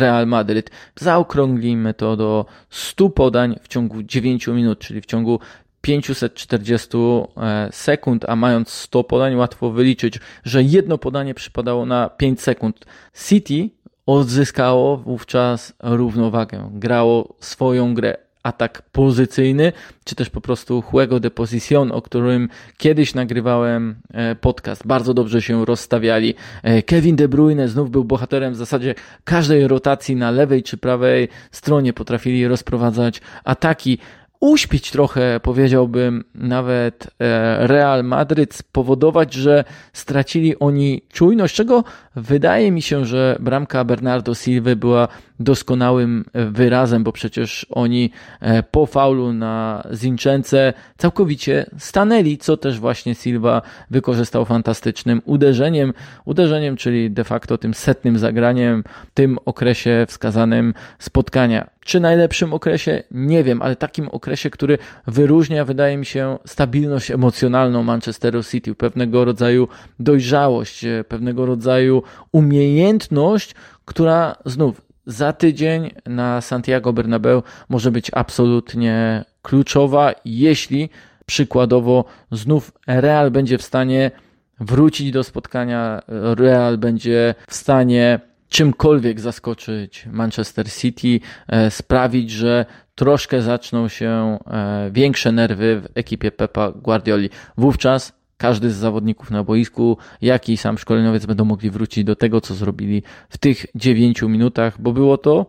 Real 0.00 0.26
Madryt. 0.26 0.70
Zaokrąglimy 0.96 1.94
to 1.94 2.16
do 2.16 2.46
100 2.70 3.10
podań 3.10 3.56
w 3.62 3.68
ciągu 3.68 4.02
9 4.02 4.46
minut, 4.46 4.78
czyli 4.78 5.00
w 5.00 5.06
ciągu 5.06 5.40
540 5.80 6.96
e, 7.36 7.68
sekund, 7.72 8.24
a 8.28 8.36
mając 8.36 8.68
100 8.68 9.04
podań, 9.04 9.36
łatwo 9.36 9.70
wyliczyć, 9.70 10.20
że 10.44 10.62
jedno 10.62 10.98
podanie 10.98 11.34
przypadało 11.34 11.86
na 11.86 12.08
5 12.08 12.40
sekund. 12.40 12.86
City 13.28 13.70
odzyskało 14.06 14.96
wówczas 14.96 15.72
równowagę, 15.82 16.70
grało 16.72 17.34
swoją 17.40 17.94
grę 17.94 18.16
atak 18.44 18.82
pozycyjny, 18.92 19.72
czy 20.04 20.14
też 20.14 20.30
po 20.30 20.40
prostu 20.40 20.82
juego 20.92 21.20
de 21.20 21.30
posición, 21.30 21.92
o 21.92 22.02
którym 22.02 22.48
kiedyś 22.78 23.14
nagrywałem 23.14 23.96
e, 24.12 24.34
podcast. 24.34 24.86
Bardzo 24.86 25.14
dobrze 25.14 25.42
się 25.42 25.64
rozstawiali. 25.64 26.34
E, 26.62 26.82
Kevin 26.82 27.16
De 27.16 27.28
Bruyne 27.28 27.68
znów 27.68 27.90
był 27.90 28.04
bohaterem 28.04 28.52
w 28.52 28.56
zasadzie 28.56 28.94
każdej 29.24 29.68
rotacji 29.68 30.16
na 30.16 30.30
lewej 30.30 30.62
czy 30.62 30.76
prawej 30.76 31.28
stronie. 31.50 31.92
Potrafili 31.92 32.48
rozprowadzać 32.48 33.20
ataki 33.44 33.98
uśpić 34.44 34.90
trochę, 34.90 35.40
powiedziałbym, 35.42 36.24
nawet 36.34 37.06
e, 37.20 37.66
Real 37.66 38.04
Madryt, 38.04 38.54
spowodować, 38.54 39.32
że 39.32 39.64
stracili 39.92 40.58
oni 40.58 41.02
czujność, 41.12 41.54
czego 41.54 41.84
wydaje 42.16 42.70
mi 42.70 42.82
się, 42.82 43.04
że 43.04 43.36
bramka 43.40 43.84
Bernardo 43.84 44.34
Silva 44.34 44.76
była 44.76 45.08
doskonałym 45.40 46.24
wyrazem, 46.34 47.04
bo 47.04 47.12
przecież 47.12 47.66
oni 47.70 48.10
e, 48.40 48.62
po 48.62 48.86
faulu 48.86 49.32
na 49.32 49.82
Zinczence 49.92 50.72
całkowicie 50.98 51.66
stanęli, 51.78 52.38
co 52.38 52.56
też 52.56 52.80
właśnie 52.80 53.14
Silva 53.14 53.62
wykorzystał 53.90 54.44
fantastycznym 54.44 55.22
uderzeniem, 55.24 55.92
uderzeniem, 56.24 56.76
czyli 56.76 57.10
de 57.10 57.24
facto 57.24 57.58
tym 57.58 57.74
setnym 57.74 58.18
zagraniem, 58.18 58.84
w 59.06 59.14
tym 59.14 59.38
okresie 59.44 60.06
wskazanym 60.08 60.74
spotkania. 60.98 61.73
Czy 61.84 62.00
najlepszym 62.00 62.54
okresie? 62.54 63.02
Nie 63.10 63.44
wiem, 63.44 63.62
ale 63.62 63.76
takim 63.76 64.08
okresie, 64.08 64.50
który 64.50 64.78
wyróżnia, 65.06 65.64
wydaje 65.64 65.96
mi 65.96 66.06
się, 66.06 66.38
stabilność 66.46 67.10
emocjonalną 67.10 67.82
Manchesteru 67.82 68.42
City, 68.42 68.74
pewnego 68.74 69.24
rodzaju 69.24 69.68
dojrzałość, 70.00 70.84
e, 70.84 71.04
pewnego 71.08 71.46
rodzaju 71.46 72.02
umiejętność, 72.32 73.54
która 73.84 74.36
znów 74.44 74.80
za 75.06 75.32
tydzień 75.32 75.90
na 76.06 76.40
Santiago 76.40 76.92
Bernabeu 76.92 77.42
może 77.68 77.90
być 77.90 78.10
absolutnie 78.14 79.24
kluczowa, 79.42 80.12
jeśli 80.24 80.88
przykładowo 81.26 82.04
znów 82.32 82.72
Real 82.86 83.30
będzie 83.30 83.58
w 83.58 83.62
stanie 83.62 84.10
wrócić 84.60 85.10
do 85.10 85.24
spotkania, 85.24 86.02
Real 86.08 86.78
będzie 86.78 87.34
w 87.48 87.54
stanie 87.54 88.20
czymkolwiek 88.54 89.20
zaskoczyć 89.20 90.06
Manchester 90.12 90.72
City, 90.72 91.20
e, 91.48 91.70
sprawić, 91.70 92.30
że 92.30 92.66
troszkę 92.94 93.42
zaczną 93.42 93.88
się 93.88 94.38
e, 94.46 94.90
większe 94.92 95.32
nerwy 95.32 95.80
w 95.80 95.98
ekipie 95.98 96.30
Pepa 96.30 96.72
Guardioli. 96.72 97.30
Wówczas 97.56 98.12
każdy 98.36 98.70
z 98.70 98.74
zawodników 98.74 99.30
na 99.30 99.44
boisku, 99.44 99.98
jak 100.22 100.48
i 100.48 100.56
sam 100.56 100.78
szkoleniowiec 100.78 101.26
będą 101.26 101.44
mogli 101.44 101.70
wrócić 101.70 102.04
do 102.04 102.16
tego, 102.16 102.40
co 102.40 102.54
zrobili 102.54 103.02
w 103.28 103.38
tych 103.38 103.66
dziewięciu 103.74 104.28
minutach, 104.28 104.80
bo 104.80 104.92
było 104.92 105.18
to 105.18 105.46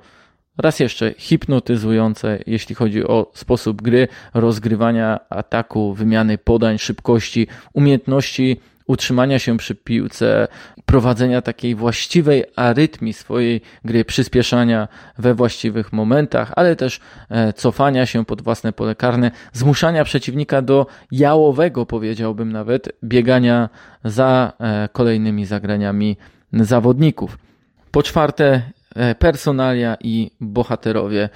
raz 0.57 0.79
jeszcze 0.79 1.13
hipnotyzujące, 1.17 2.39
jeśli 2.47 2.75
chodzi 2.75 3.03
o 3.03 3.31
sposób 3.33 3.81
gry, 3.81 4.07
rozgrywania 4.33 5.19
ataku, 5.29 5.93
wymiany 5.93 6.38
podań, 6.38 6.77
szybkości, 6.77 7.47
umiejętności 7.74 8.59
utrzymania 8.87 9.39
się 9.39 9.57
przy 9.57 9.75
piłce, 9.75 10.47
prowadzenia 10.85 11.41
takiej 11.41 11.75
właściwej 11.75 12.43
arytmii 12.55 13.13
swojej 13.13 13.61
gry, 13.85 14.05
przyspieszania 14.05 14.87
we 15.17 15.33
właściwych 15.33 15.93
momentach, 15.93 16.51
ale 16.55 16.75
też 16.75 16.99
e, 17.29 17.53
cofania 17.53 18.05
się 18.05 18.25
pod 18.25 18.41
własne 18.41 18.73
pole 18.73 18.95
karne, 18.95 19.31
zmuszania 19.53 20.03
przeciwnika 20.03 20.61
do 20.61 20.87
jałowego, 21.11 21.85
powiedziałbym 21.85 22.51
nawet, 22.51 22.89
biegania 23.03 23.69
za 24.03 24.53
e, 24.59 24.89
kolejnymi 24.93 25.45
zagraniami 25.45 26.17
zawodników. 26.53 27.37
Po 27.91 28.03
czwarte, 28.03 28.61
personalia 29.19 29.97
i 30.01 30.31
bohaterowie. 30.41 31.29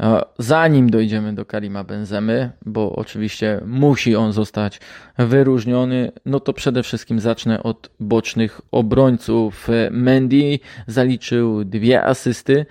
E, 0.00 0.20
zanim 0.38 0.90
dojdziemy 0.90 1.32
do 1.34 1.44
Karima 1.44 1.84
Benzemy, 1.84 2.50
bo 2.66 2.92
oczywiście 2.92 3.60
musi 3.66 4.16
on 4.16 4.32
zostać 4.32 4.80
wyróżniony, 5.18 6.12
no 6.26 6.40
to 6.40 6.52
przede 6.52 6.82
wszystkim 6.82 7.20
zacznę 7.20 7.62
od 7.62 7.90
bocznych 8.00 8.60
obrońców. 8.70 9.68
Mendy 9.90 10.58
zaliczył 10.86 11.64
dwie 11.64 12.04
asysty 12.04 12.66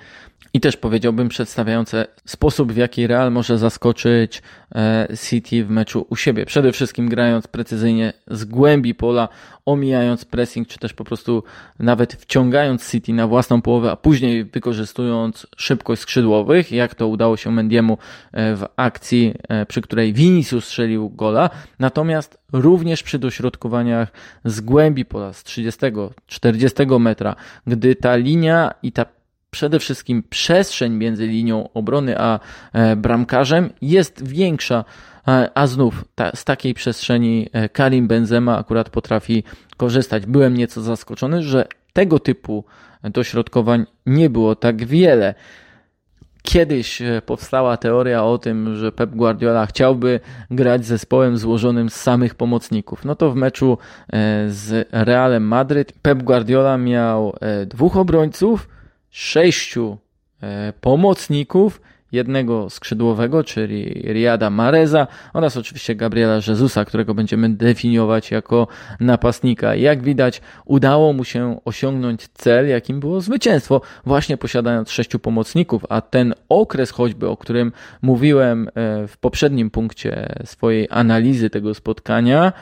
i 0.55 0.59
też 0.59 0.77
powiedziałbym 0.77 1.29
przedstawiające 1.29 2.07
sposób, 2.25 2.74
w 2.74 2.77
jaki 2.77 3.07
Real 3.07 3.31
może 3.31 3.57
zaskoczyć 3.57 4.41
e, 4.75 5.07
City 5.29 5.65
w 5.65 5.69
meczu 5.69 6.05
u 6.09 6.15
siebie. 6.15 6.45
Przede 6.45 6.71
wszystkim 6.71 7.09
grając 7.09 7.47
precyzyjnie 7.47 8.13
z 8.27 8.45
głębi 8.45 8.95
pola, 8.95 9.29
omijając 9.65 10.25
pressing, 10.25 10.67
czy 10.67 10.79
też 10.79 10.93
po 10.93 11.03
prostu 11.03 11.43
nawet 11.79 12.13
wciągając 12.13 12.91
City 12.91 13.13
na 13.13 13.27
własną 13.27 13.62
połowę, 13.62 13.91
a 13.91 13.95
później 13.95 14.45
wykorzystując 14.45 15.47
szybkość 15.57 16.01
skrzydłowych, 16.01 16.71
jak 16.71 16.95
to 16.95 17.07
udało 17.07 17.38
się 17.38 17.51
Mendiemu 17.51 17.97
e, 18.31 18.55
w 18.55 18.65
akcji, 18.75 19.33
e, 19.50 19.65
przy 19.65 19.81
której 19.81 20.13
Vinicius 20.13 20.65
strzelił 20.65 21.09
gola. 21.09 21.50
Natomiast 21.79 22.38
również 22.53 23.03
przy 23.03 23.19
dośrodkowaniach 23.19 24.12
z 24.45 24.62
głębi 24.62 25.05
pola, 25.05 25.33
z 25.33 25.43
30-40 25.43 27.00
metra, 27.00 27.35
gdy 27.67 27.95
ta 27.95 28.15
linia 28.15 28.74
i 28.83 28.91
ta 28.91 29.14
przede 29.55 29.79
wszystkim 29.79 30.24
przestrzeń 30.29 30.93
między 30.93 31.27
linią 31.27 31.69
obrony 31.74 32.19
a 32.19 32.39
e, 32.74 32.95
bramkarzem 32.95 33.69
jest 33.81 34.27
większa, 34.27 34.85
e, 35.27 35.50
a 35.55 35.67
znów 35.67 36.05
ta, 36.15 36.31
z 36.35 36.43
takiej 36.43 36.74
przestrzeni 36.74 37.50
e, 37.53 37.69
Karim 37.69 38.07
Benzema 38.07 38.57
akurat 38.57 38.89
potrafi 38.89 39.43
korzystać. 39.77 40.25
Byłem 40.25 40.57
nieco 40.57 40.81
zaskoczony, 40.81 41.43
że 41.43 41.67
tego 41.93 42.19
typu 42.19 42.63
dośrodkowań 43.03 43.85
nie 44.05 44.29
było 44.29 44.55
tak 44.55 44.85
wiele. 44.85 45.33
Kiedyś 46.43 47.01
powstała 47.25 47.77
teoria 47.77 48.24
o 48.24 48.38
tym, 48.38 48.75
że 48.75 48.91
Pep 48.91 49.09
Guardiola 49.09 49.65
chciałby 49.65 50.19
grać 50.51 50.85
zespołem 50.85 51.38
złożonym 51.38 51.89
z 51.89 51.95
samych 51.95 52.35
pomocników. 52.35 53.05
No 53.05 53.15
to 53.15 53.31
w 53.31 53.35
meczu 53.35 53.77
z 54.47 54.88
Realem 54.91 55.47
Madryt 55.47 55.93
Pep 56.01 56.24
Guardiola 56.24 56.77
miał 56.77 57.35
dwóch 57.67 57.97
obrońców, 57.97 58.67
sześciu 59.15 59.98
e, 60.41 60.74
pomocników, 60.81 61.81
jednego 62.12 62.69
skrzydłowego, 62.69 63.43
czyli 63.43 63.84
Riada 64.13 64.50
Mareza 64.50 65.07
oraz 65.34 65.57
oczywiście 65.57 65.95
Gabriela 65.95 66.36
Jezusa, 66.48 66.86
którego 66.86 67.13
będziemy 67.13 67.50
definiować 67.50 68.31
jako 68.31 68.67
napastnika. 69.00 69.75
Jak 69.75 70.03
widać, 70.03 70.41
udało 70.65 71.13
mu 71.13 71.24
się 71.24 71.60
osiągnąć 71.65 72.27
cel, 72.27 72.69
jakim 72.69 73.00
było 73.00 73.22
zwycięstwo, 73.22 73.81
właśnie 74.05 74.38
posiadając 74.38 74.91
sześciu 74.91 75.19
pomocników, 75.19 75.86
a 75.89 76.01
ten 76.01 76.34
okres 76.50 76.91
choćby, 76.91 77.29
o 77.29 77.38
którym 77.38 77.72
mówiłem 78.01 78.67
e, 78.67 78.72
w 79.07 79.17
poprzednim 79.17 79.72
punkcie 79.72 80.36
swojej 80.45 80.88
analizy 80.91 81.50
tego 81.50 81.74
spotkania, 81.74 82.53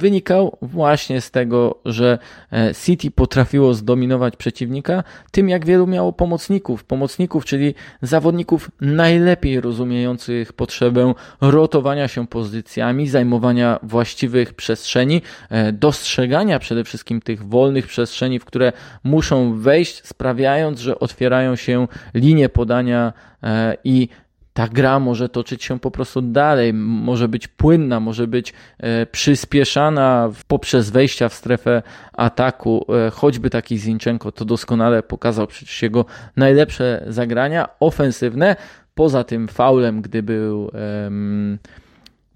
wynikał 0.00 0.58
właśnie 0.62 1.20
z 1.20 1.30
tego, 1.30 1.78
że 1.84 2.18
e, 2.52 2.74
City 2.74 3.10
potrafiło 3.10 3.74
zdominować 3.74 4.36
przeciwnika 4.36 5.04
tym, 5.30 5.48
jak 5.48 5.66
wielu 5.66 5.86
miało 5.86 6.12
pomocników. 6.12 6.84
Pomocników, 6.84 7.44
czyli 7.44 7.74
zawodników 8.02 8.70
najlepiej 8.80 9.60
rozumiejących 9.60 10.52
potrzebę 10.52 11.14
rotowania 11.40 12.08
się 12.08 12.26
pozycjami, 12.26 13.08
zajmowania 13.08 13.78
właściwych 13.82 14.54
przestrzeni, 14.54 15.22
e, 15.50 15.72
dostrzegania 15.72 16.58
przede 16.58 16.84
wszystkim 16.84 17.20
tych 17.20 17.48
wolnych 17.48 17.86
przestrzeni, 17.86 18.38
w 18.38 18.44
które 18.44 18.72
muszą 19.04 19.54
wejść, 19.54 20.06
sprawiając, 20.06 20.80
że 20.80 20.98
otwierają 20.98 21.56
się 21.56 21.88
linie 22.14 22.48
podania 22.48 23.12
e, 23.42 23.76
i 23.84 24.08
ta 24.52 24.68
gra 24.68 25.00
może 25.00 25.28
toczyć 25.28 25.64
się 25.64 25.78
po 25.78 25.90
prostu 25.90 26.22
dalej, 26.22 26.72
może 26.74 27.28
być 27.28 27.48
płynna, 27.48 28.00
może 28.00 28.26
być 28.26 28.52
e, 28.78 29.06
przyspieszana 29.06 30.30
poprzez 30.48 30.90
wejścia 30.90 31.28
w 31.28 31.34
strefę 31.34 31.82
ataku. 32.12 32.86
E, 33.06 33.10
choćby 33.10 33.50
taki 33.50 33.78
Zinchenko 33.78 34.32
to 34.32 34.44
doskonale 34.44 35.02
pokazał 35.02 35.46
przecież 35.46 35.82
jego 35.82 36.04
najlepsze 36.36 37.04
zagrania 37.08 37.68
ofensywne. 37.80 38.56
Poza 38.94 39.24
tym 39.24 39.48
faulem, 39.48 40.02
gdy 40.02 40.22
był 40.22 40.70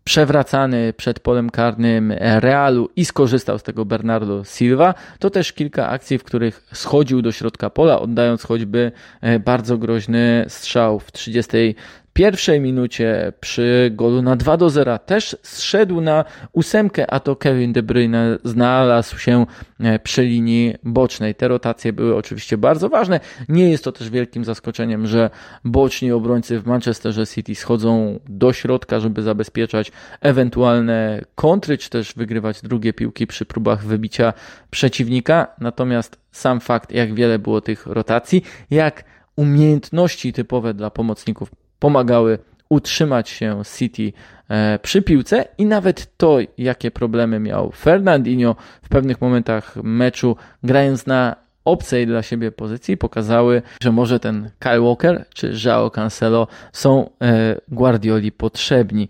przewracany 0.05 0.93
przed 0.93 1.21
polem 1.21 1.51
karnym 1.51 2.13
Realu 2.19 2.89
i 2.97 3.05
skorzystał 3.05 3.59
z 3.59 3.63
tego 3.63 3.85
Bernardo 3.85 4.45
Silva. 4.45 4.95
To 5.19 5.31
też 5.31 5.53
kilka 5.53 5.89
akcji, 5.89 6.19
w 6.19 6.25
których 6.25 6.67
schodził 6.73 7.23
do 7.23 7.33
środka 7.33 7.71
pola, 7.71 8.01
oddając 8.01 8.43
choćby 8.43 8.93
e, 9.21 9.39
bardzo 9.39 9.79
groźny 9.79 10.45
strzał 10.49 11.01
w 11.01 11.13
30 11.13 11.75
pierwszej 12.15 12.61
minucie 12.61 13.33
przy 13.41 13.91
golu 13.95 14.23
na 14.23 14.37
2 14.37 14.57
do 14.57 14.71
0 14.71 14.99
też 14.99 15.37
zszedł 15.43 16.01
na 16.01 16.25
ósemkę, 16.53 17.11
a 17.11 17.21
to 17.21 17.37
Kevin 17.37 17.73
De 17.73 17.83
Bruyne 17.83 18.39
znalazł 18.45 19.19
się 19.19 19.47
e, 19.81 19.99
przy 19.99 20.23
linii 20.23 20.75
bocznej. 20.83 21.35
Te 21.35 21.49
rotacje 21.49 21.93
były 21.93 22.17
oczywiście 22.17 22.59
bardzo 22.59 22.89
ważne. 22.89 23.21
Nie 23.49 23.71
jest 23.71 23.85
to 23.85 23.93
też 23.93 24.11
wielkim 24.11 24.45
zaskoczeniem, 24.45 25.07
że 25.07 25.31
boczni 25.65 26.13
obrońcy 26.13 26.61
w 26.61 26.67
Manchesterze 26.67 27.27
City 27.27 27.55
schodzą 27.55 28.21
do 28.29 28.53
środka, 28.53 29.01
żeby 29.01 29.23
zabezpieczać 29.23 29.93
ewentualne 30.21 31.21
kontry, 31.35 31.79
czy 31.79 31.91
też 31.91 32.15
wygrywać 32.15 32.63
drugie 32.63 32.93
piłki 32.93 33.27
przy 33.27 33.45
próbach 33.45 33.85
wybicia 33.85 34.33
przeciwnika. 34.71 35.47
Natomiast 35.61 36.19
sam 36.33 36.61
fakt, 36.61 36.93
jak 36.93 37.15
wiele 37.15 37.39
było 37.39 37.61
tych 37.61 37.87
rotacji, 37.87 38.43
jak 38.71 39.05
umiejętności 39.37 40.33
typowe 40.33 40.75
dla 40.75 40.91
pomocników 40.91 41.51
pomagały 41.85 42.39
utrzymać 42.69 43.29
się 43.29 43.63
City 43.77 44.13
e, 44.49 44.79
przy 44.79 45.03
piłce 45.03 45.45
i 45.59 45.67
nawet 45.67 46.17
to, 46.17 46.39
jakie 46.59 46.91
problemy 46.91 47.41
miał 47.41 47.71
Fernandinho 47.71 48.57
w 48.83 48.89
pewnych 48.89 49.21
momentach 49.21 49.77
meczu, 49.77 50.37
grając 50.63 51.07
na 51.07 51.37
obcej 51.65 52.07
dla 52.07 52.23
siebie 52.23 52.53
pozycji, 52.53 52.97
pokazały, 52.97 53.63
że 53.83 53.93
może 53.93 54.21
ten 54.21 54.51
Kyle 54.59 54.81
Walker 54.81 55.25
czy 55.35 55.53
João 55.53 55.91
Cancelo 55.91 56.47
są 56.73 57.11
e, 57.23 57.61
Guardioli 57.69 58.33
potrzebni. 58.33 59.09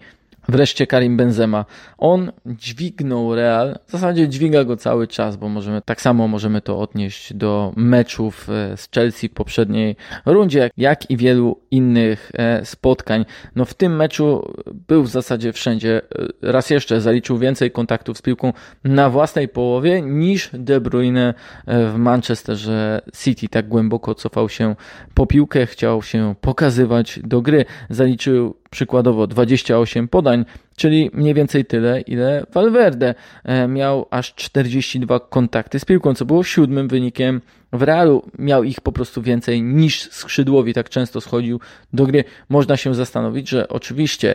Wreszcie 0.49 0.87
Karim 0.87 1.17
Benzema. 1.17 1.65
On 1.99 2.33
dźwignął 2.47 3.35
Real, 3.35 3.79
w 3.87 3.93
zasadzie 3.93 4.29
dźwiga 4.29 4.65
go 4.65 4.77
cały 4.77 5.07
czas, 5.07 5.37
bo 5.37 5.49
możemy, 5.49 5.83
tak 5.85 6.01
samo 6.01 6.29
możemy 6.29 6.61
to 6.61 6.81
odnieść 6.81 7.35
do 7.35 7.73
meczów 7.77 8.49
e, 8.51 8.77
z 8.77 8.89
Chelsea 8.95 9.29
w 9.29 9.33
poprzedniej 9.33 9.97
rundzie, 10.27 10.71
jak, 10.77 11.11
i 11.11 11.17
wielu 11.17 11.61
innych 11.71 12.33
e, 12.35 12.65
spotkań. 12.65 13.25
No 13.57 13.65
w 13.65 13.75
tym 13.75 13.97
meczu 13.97 14.53
był 14.89 15.03
w 15.03 15.09
zasadzie 15.09 15.53
wszędzie. 15.53 16.01
E, 16.43 16.53
raz 16.53 16.71
jeszcze 16.71 17.01
zaliczył 17.01 17.39
więcej 17.39 17.71
kontaktów 17.71 18.19
z 18.19 18.23
piłką 18.23 18.53
na 18.85 19.11
własnej 19.11 19.49
połowie 19.49 20.03
niż 20.03 20.51
De 20.53 20.81
Bruyne 20.81 21.35
w 21.67 21.95
Manchesterze 21.97 23.03
City. 23.23 23.49
Tak 23.49 23.69
głęboko 23.69 24.15
cofał 24.15 24.49
się 24.49 24.77
po 25.15 25.27
piłkę, 25.27 25.67
chciał 25.67 26.03
się 26.03 26.35
pokazywać 26.41 27.21
do 27.23 27.43
gry. 27.43 27.65
Zaliczył 27.91 28.57
przykładowo 28.75 29.27
28 29.27 30.09
podań, 30.09 30.45
czyli 30.77 31.11
mniej 31.13 31.35
więcej 31.35 31.65
tyle, 31.65 32.01
ile 32.01 32.47
Valverde 32.53 33.15
e, 33.45 33.69
miał 33.69 34.07
aż 34.11 34.35
42 34.35 35.21
kontakty 35.21 35.79
z 35.79 35.85
piłką, 35.85 36.15
co 36.15 36.25
było 36.25 36.45
siódmym 36.45 36.89
wynikiem 36.89 37.41
w 37.73 37.83
Realu. 37.83 38.23
Miał 38.39 38.65
ich 38.65 38.81
po 38.81 38.93
prostu 38.93 39.23
więcej 39.23 39.63
niż 39.63 40.11
skrzydłowi, 40.11 40.75
tak 40.75 40.89
często 40.89 41.21
schodził 41.21 41.61
do 41.93 42.07
gry. 42.07 42.25
Można 42.49 42.77
się 42.77 42.95
zastanowić, 42.95 43.49
że 43.49 43.69
oczywiście 43.69 44.35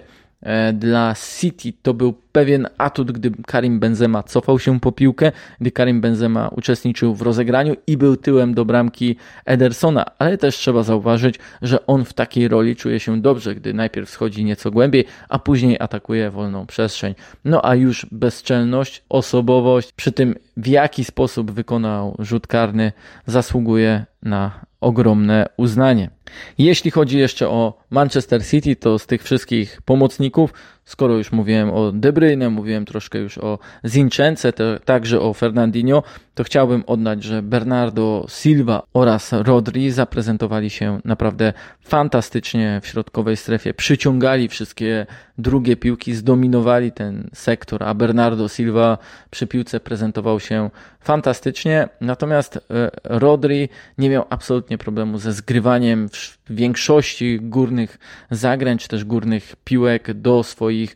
dla 0.73 1.15
City 1.39 1.73
to 1.81 1.93
był 1.93 2.13
pewien 2.31 2.67
atut, 2.77 3.11
gdy 3.11 3.31
Karim 3.47 3.79
Benzema 3.79 4.23
cofał 4.23 4.59
się 4.59 4.79
po 4.79 4.91
piłkę, 4.91 5.31
gdy 5.61 5.71
Karim 5.71 6.01
Benzema 6.01 6.47
uczestniczył 6.47 7.15
w 7.15 7.21
rozegraniu 7.21 7.75
i 7.87 7.97
był 7.97 8.17
tyłem 8.17 8.53
do 8.53 8.65
bramki 8.65 9.15
Edersona, 9.45 10.05
ale 10.19 10.37
też 10.37 10.55
trzeba 10.55 10.83
zauważyć, 10.83 11.35
że 11.61 11.87
on 11.87 12.05
w 12.05 12.13
takiej 12.13 12.47
roli 12.47 12.75
czuje 12.75 12.99
się 12.99 13.21
dobrze, 13.21 13.55
gdy 13.55 13.73
najpierw 13.73 14.09
schodzi 14.09 14.45
nieco 14.45 14.71
głębiej, 14.71 15.05
a 15.29 15.39
później 15.39 15.77
atakuje 15.79 16.31
wolną 16.31 16.65
przestrzeń. 16.65 17.15
No 17.45 17.65
a 17.65 17.75
już 17.75 18.05
bezczelność, 18.11 19.03
osobowość, 19.09 19.91
przy 19.91 20.11
tym 20.11 20.35
w 20.57 20.67
jaki 20.67 21.03
sposób 21.03 21.51
wykonał 21.51 22.15
rzut 22.19 22.47
karny 22.47 22.91
zasługuje 23.25 24.05
na 24.23 24.51
ogromne 24.81 25.45
uznanie. 25.57 26.09
Jeśli 26.57 26.91
chodzi 26.91 27.17
jeszcze 27.17 27.49
o 27.49 27.73
Manchester 27.89 28.45
City, 28.45 28.75
to 28.75 28.99
z 28.99 29.05
tych 29.05 29.23
wszystkich 29.23 29.81
pomocników 29.85 30.53
Skoro 30.89 31.17
już 31.17 31.31
mówiłem 31.31 31.69
o 31.69 31.91
De 31.91 32.13
Bruyne, 32.13 32.49
mówiłem 32.49 32.85
troszkę 32.85 33.19
już 33.19 33.37
o 33.37 33.59
Zinczence, 33.85 34.53
także 34.85 35.21
o 35.21 35.33
Fernandinho, 35.33 36.03
to 36.35 36.43
chciałbym 36.43 36.83
oddać, 36.87 37.23
że 37.23 37.41
Bernardo 37.41 38.25
Silva 38.29 38.83
oraz 38.93 39.33
Rodri 39.33 39.91
zaprezentowali 39.91 40.69
się 40.69 40.99
naprawdę 41.05 41.53
fantastycznie 41.81 42.79
w 42.83 42.87
środkowej 42.87 43.37
strefie. 43.37 43.73
Przyciągali 43.73 44.47
wszystkie 44.47 45.05
drugie 45.37 45.77
piłki, 45.77 46.13
zdominowali 46.13 46.91
ten 46.91 47.29
sektor, 47.33 47.83
a 47.83 47.93
Bernardo 47.93 48.47
Silva 48.47 48.97
przy 49.29 49.47
piłce 49.47 49.79
prezentował 49.79 50.39
się 50.39 50.69
fantastycznie. 50.99 51.89
Natomiast 52.01 52.57
e, 52.57 52.59
Rodri 53.03 53.69
nie 53.97 54.09
miał 54.09 54.25
absolutnie 54.29 54.77
problemu 54.77 55.17
ze 55.17 55.33
zgrywaniem 55.33 56.09
większości 56.49 57.39
górnych 57.41 57.99
zagrań, 58.31 58.77
czy 58.77 58.87
też 58.87 59.05
górnych 59.05 59.55
piłek 59.63 60.13
do 60.13 60.43
swoich 60.43 60.95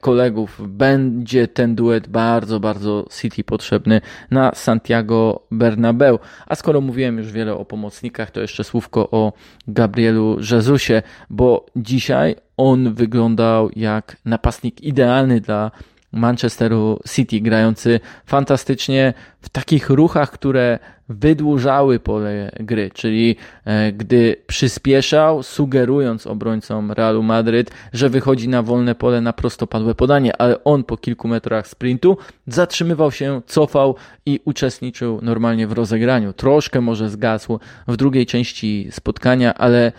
kolegów. 0.00 0.60
Będzie 0.68 1.48
ten 1.48 1.74
duet 1.74 2.08
bardzo, 2.08 2.60
bardzo 2.60 3.06
City 3.20 3.44
potrzebny 3.44 4.00
na 4.30 4.54
Santiago 4.54 5.46
Bernabeu. 5.50 6.18
A 6.46 6.54
skoro 6.54 6.80
mówiłem 6.80 7.18
już 7.18 7.32
wiele 7.32 7.54
o 7.54 7.64
pomocnikach, 7.64 8.30
to 8.30 8.40
jeszcze 8.40 8.64
słówko 8.64 9.10
o 9.10 9.32
Gabrielu 9.68 10.38
Jezusie, 10.52 11.02
bo 11.30 11.66
dzisiaj 11.76 12.36
on 12.56 12.94
wyglądał 12.94 13.70
jak 13.76 14.16
napastnik 14.24 14.80
idealny 14.80 15.40
dla 15.40 15.70
Manchesteru 16.12 17.00
City, 17.14 17.40
grający 17.40 18.00
fantastycznie 18.26 19.14
w 19.40 19.48
takich 19.48 19.90
ruchach, 19.90 20.30
które 20.30 20.78
wydłużały 21.08 22.00
pole 22.00 22.50
gry, 22.60 22.90
czyli 22.94 23.36
e, 23.64 23.92
gdy 23.92 24.36
przyspieszał, 24.46 25.42
sugerując 25.42 26.26
obrońcom 26.26 26.92
Realu 26.92 27.22
Madryt, 27.22 27.70
że 27.92 28.10
wychodzi 28.10 28.48
na 28.48 28.62
wolne 28.62 28.94
pole 28.94 29.20
na 29.20 29.32
prostopadłe 29.32 29.94
podanie, 29.94 30.36
ale 30.36 30.64
on 30.64 30.84
po 30.84 30.96
kilku 30.96 31.28
metrach 31.28 31.68
sprintu 31.68 32.16
zatrzymywał 32.46 33.12
się, 33.12 33.42
cofał 33.46 33.96
i 34.26 34.40
uczestniczył 34.44 35.18
normalnie 35.22 35.66
w 35.66 35.72
rozegraniu. 35.72 36.32
Troszkę 36.32 36.80
może 36.80 37.10
zgasł 37.10 37.58
w 37.88 37.96
drugiej 37.96 38.26
części 38.26 38.88
spotkania, 38.90 39.54
ale 39.54 39.92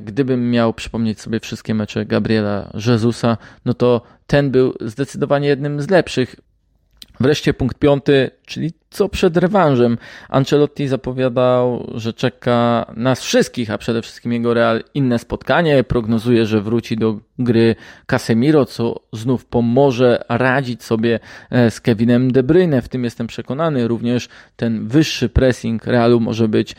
gdybym 0.00 0.50
miał 0.50 0.74
przypomnieć 0.74 1.20
sobie 1.20 1.40
wszystkie 1.40 1.74
mecze 1.74 2.06
Gabriela 2.06 2.70
Jezusa, 2.86 3.36
no 3.64 3.74
to 3.74 4.02
ten 4.26 4.50
był 4.50 4.74
zdecydowanie 4.80 5.48
jednym 5.48 5.82
z 5.82 5.90
lepszych. 5.90 6.36
Wreszcie 7.20 7.54
punkt 7.54 7.78
piąty, 7.78 8.30
czyli 8.46 8.72
co 8.90 9.08
przed 9.08 9.36
rewanżem. 9.36 9.98
Ancelotti 10.28 10.88
zapowiadał, 10.88 11.90
że 11.94 12.12
czeka 12.12 12.86
nas 12.96 13.20
wszystkich, 13.20 13.70
a 13.70 13.78
przede 13.78 14.02
wszystkim 14.02 14.32
jego 14.32 14.54
Real 14.54 14.82
inne 14.94 15.18
spotkanie. 15.18 15.84
Prognozuje, 15.84 16.46
że 16.46 16.60
wróci 16.60 16.96
do 16.96 17.18
gry 17.38 17.76
Casemiro, 18.06 18.66
co 18.66 19.00
znów 19.12 19.44
pomoże 19.44 20.24
radzić 20.28 20.82
sobie 20.82 21.20
e, 21.50 21.70
z 21.70 21.80
Kevinem 21.80 22.32
De 22.32 22.42
Bruyne. 22.42 22.82
W 22.82 22.88
tym 22.88 23.04
jestem 23.04 23.26
przekonany. 23.26 23.88
Również 23.88 24.28
ten 24.56 24.88
wyższy 24.88 25.28
pressing 25.28 25.86
Realu 25.86 26.20
może 26.20 26.48
być 26.48 26.72
e, 26.72 26.76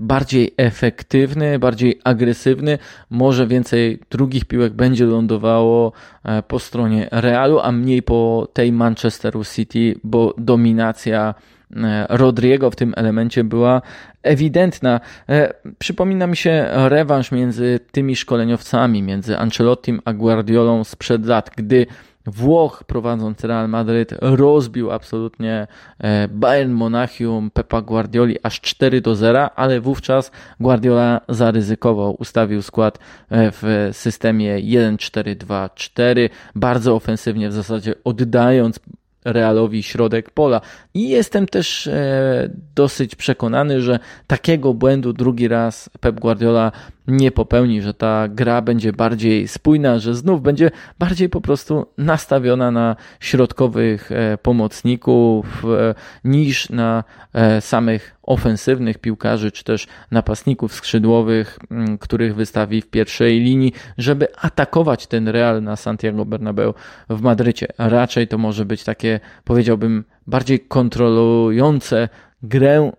bardziej 0.00 0.54
efektywny, 0.56 1.58
bardziej 1.58 2.00
agresywny. 2.04 2.78
Może 3.10 3.46
więcej 3.46 3.98
drugich 4.10 4.44
piłek 4.44 4.72
będzie 4.72 5.04
lądowało 5.04 5.92
e, 6.24 6.42
po 6.42 6.58
stronie 6.58 7.08
Realu, 7.12 7.58
a 7.60 7.72
mniej 7.72 8.02
po 8.02 8.48
tej 8.52 8.72
Manchesteru 8.72 9.44
City, 9.44 10.00
bo 10.04 10.34
dominacja 10.38 11.34
E, 11.76 12.06
Rodriego 12.08 12.70
w 12.70 12.76
tym 12.76 12.94
elemencie 12.96 13.44
była 13.44 13.82
ewidentna. 14.22 15.00
E, 15.28 15.54
przypomina 15.78 16.26
mi 16.26 16.36
się 16.36 16.66
rewanż 16.72 17.32
między 17.32 17.80
tymi 17.92 18.16
szkoleniowcami, 18.16 19.02
między 19.02 19.38
Ancelottim 19.38 20.00
a 20.04 20.12
Guardiolą 20.12 20.84
sprzed 20.84 21.26
lat, 21.26 21.50
gdy 21.56 21.86
Włoch 22.26 22.84
prowadząc 22.86 23.44
Real 23.44 23.68
Madryt 23.68 24.14
rozbił 24.20 24.90
absolutnie 24.90 25.66
e, 25.98 26.28
Bayern 26.28 26.72
Monachium 26.72 27.50
Pepa 27.50 27.82
Guardioli 27.82 28.36
aż 28.42 28.60
4 28.60 29.00
do 29.00 29.14
0, 29.14 29.50
ale 29.56 29.80
wówczas 29.80 30.30
Guardiola 30.60 31.20
zaryzykował, 31.28 32.16
ustawił 32.18 32.62
skład 32.62 32.98
w 33.30 33.88
systemie 33.92 34.54
1-4-2-4, 34.56 36.28
bardzo 36.54 36.94
ofensywnie 36.94 37.48
w 37.48 37.52
zasadzie 37.52 37.94
oddając 38.04 38.80
Realowi 39.24 39.82
środek 39.82 40.30
pola. 40.30 40.60
I 40.94 41.08
jestem 41.08 41.46
też 41.46 41.86
e, 41.86 42.50
dosyć 42.74 43.14
przekonany, 43.14 43.80
że 43.80 43.98
takiego 44.26 44.74
błędu 44.74 45.12
drugi 45.12 45.48
raz 45.48 45.90
Pep 46.00 46.20
Guardiola 46.20 46.72
nie 47.10 47.30
popełni, 47.30 47.82
że 47.82 47.94
ta 47.94 48.28
gra 48.28 48.62
będzie 48.62 48.92
bardziej 48.92 49.48
spójna, 49.48 49.98
że 49.98 50.14
znów 50.14 50.42
będzie 50.42 50.70
bardziej 50.98 51.28
po 51.28 51.40
prostu 51.40 51.86
nastawiona 51.98 52.70
na 52.70 52.96
środkowych 53.20 54.12
e, 54.12 54.38
pomocników 54.38 55.64
e, 55.64 55.94
niż 56.24 56.70
na 56.70 57.04
e, 57.32 57.60
samych 57.60 58.16
ofensywnych 58.22 58.98
piłkarzy, 58.98 59.52
czy 59.52 59.64
też 59.64 59.86
napastników 60.10 60.74
skrzydłowych, 60.74 61.58
których 62.00 62.34
wystawi 62.34 62.80
w 62.80 62.86
pierwszej 62.90 63.40
linii, 63.40 63.72
żeby 63.98 64.36
atakować 64.36 65.06
ten 65.06 65.28
Real 65.28 65.62
na 65.62 65.76
Santiago 65.76 66.24
Bernabeu 66.24 66.74
w 67.08 67.20
Madrycie. 67.20 67.66
Raczej 67.78 68.28
to 68.28 68.38
może 68.38 68.64
być 68.64 68.84
takie, 68.84 69.20
powiedziałbym, 69.44 70.04
bardziej 70.26 70.60
kontrolujące 70.60 72.08
grę 72.42 72.92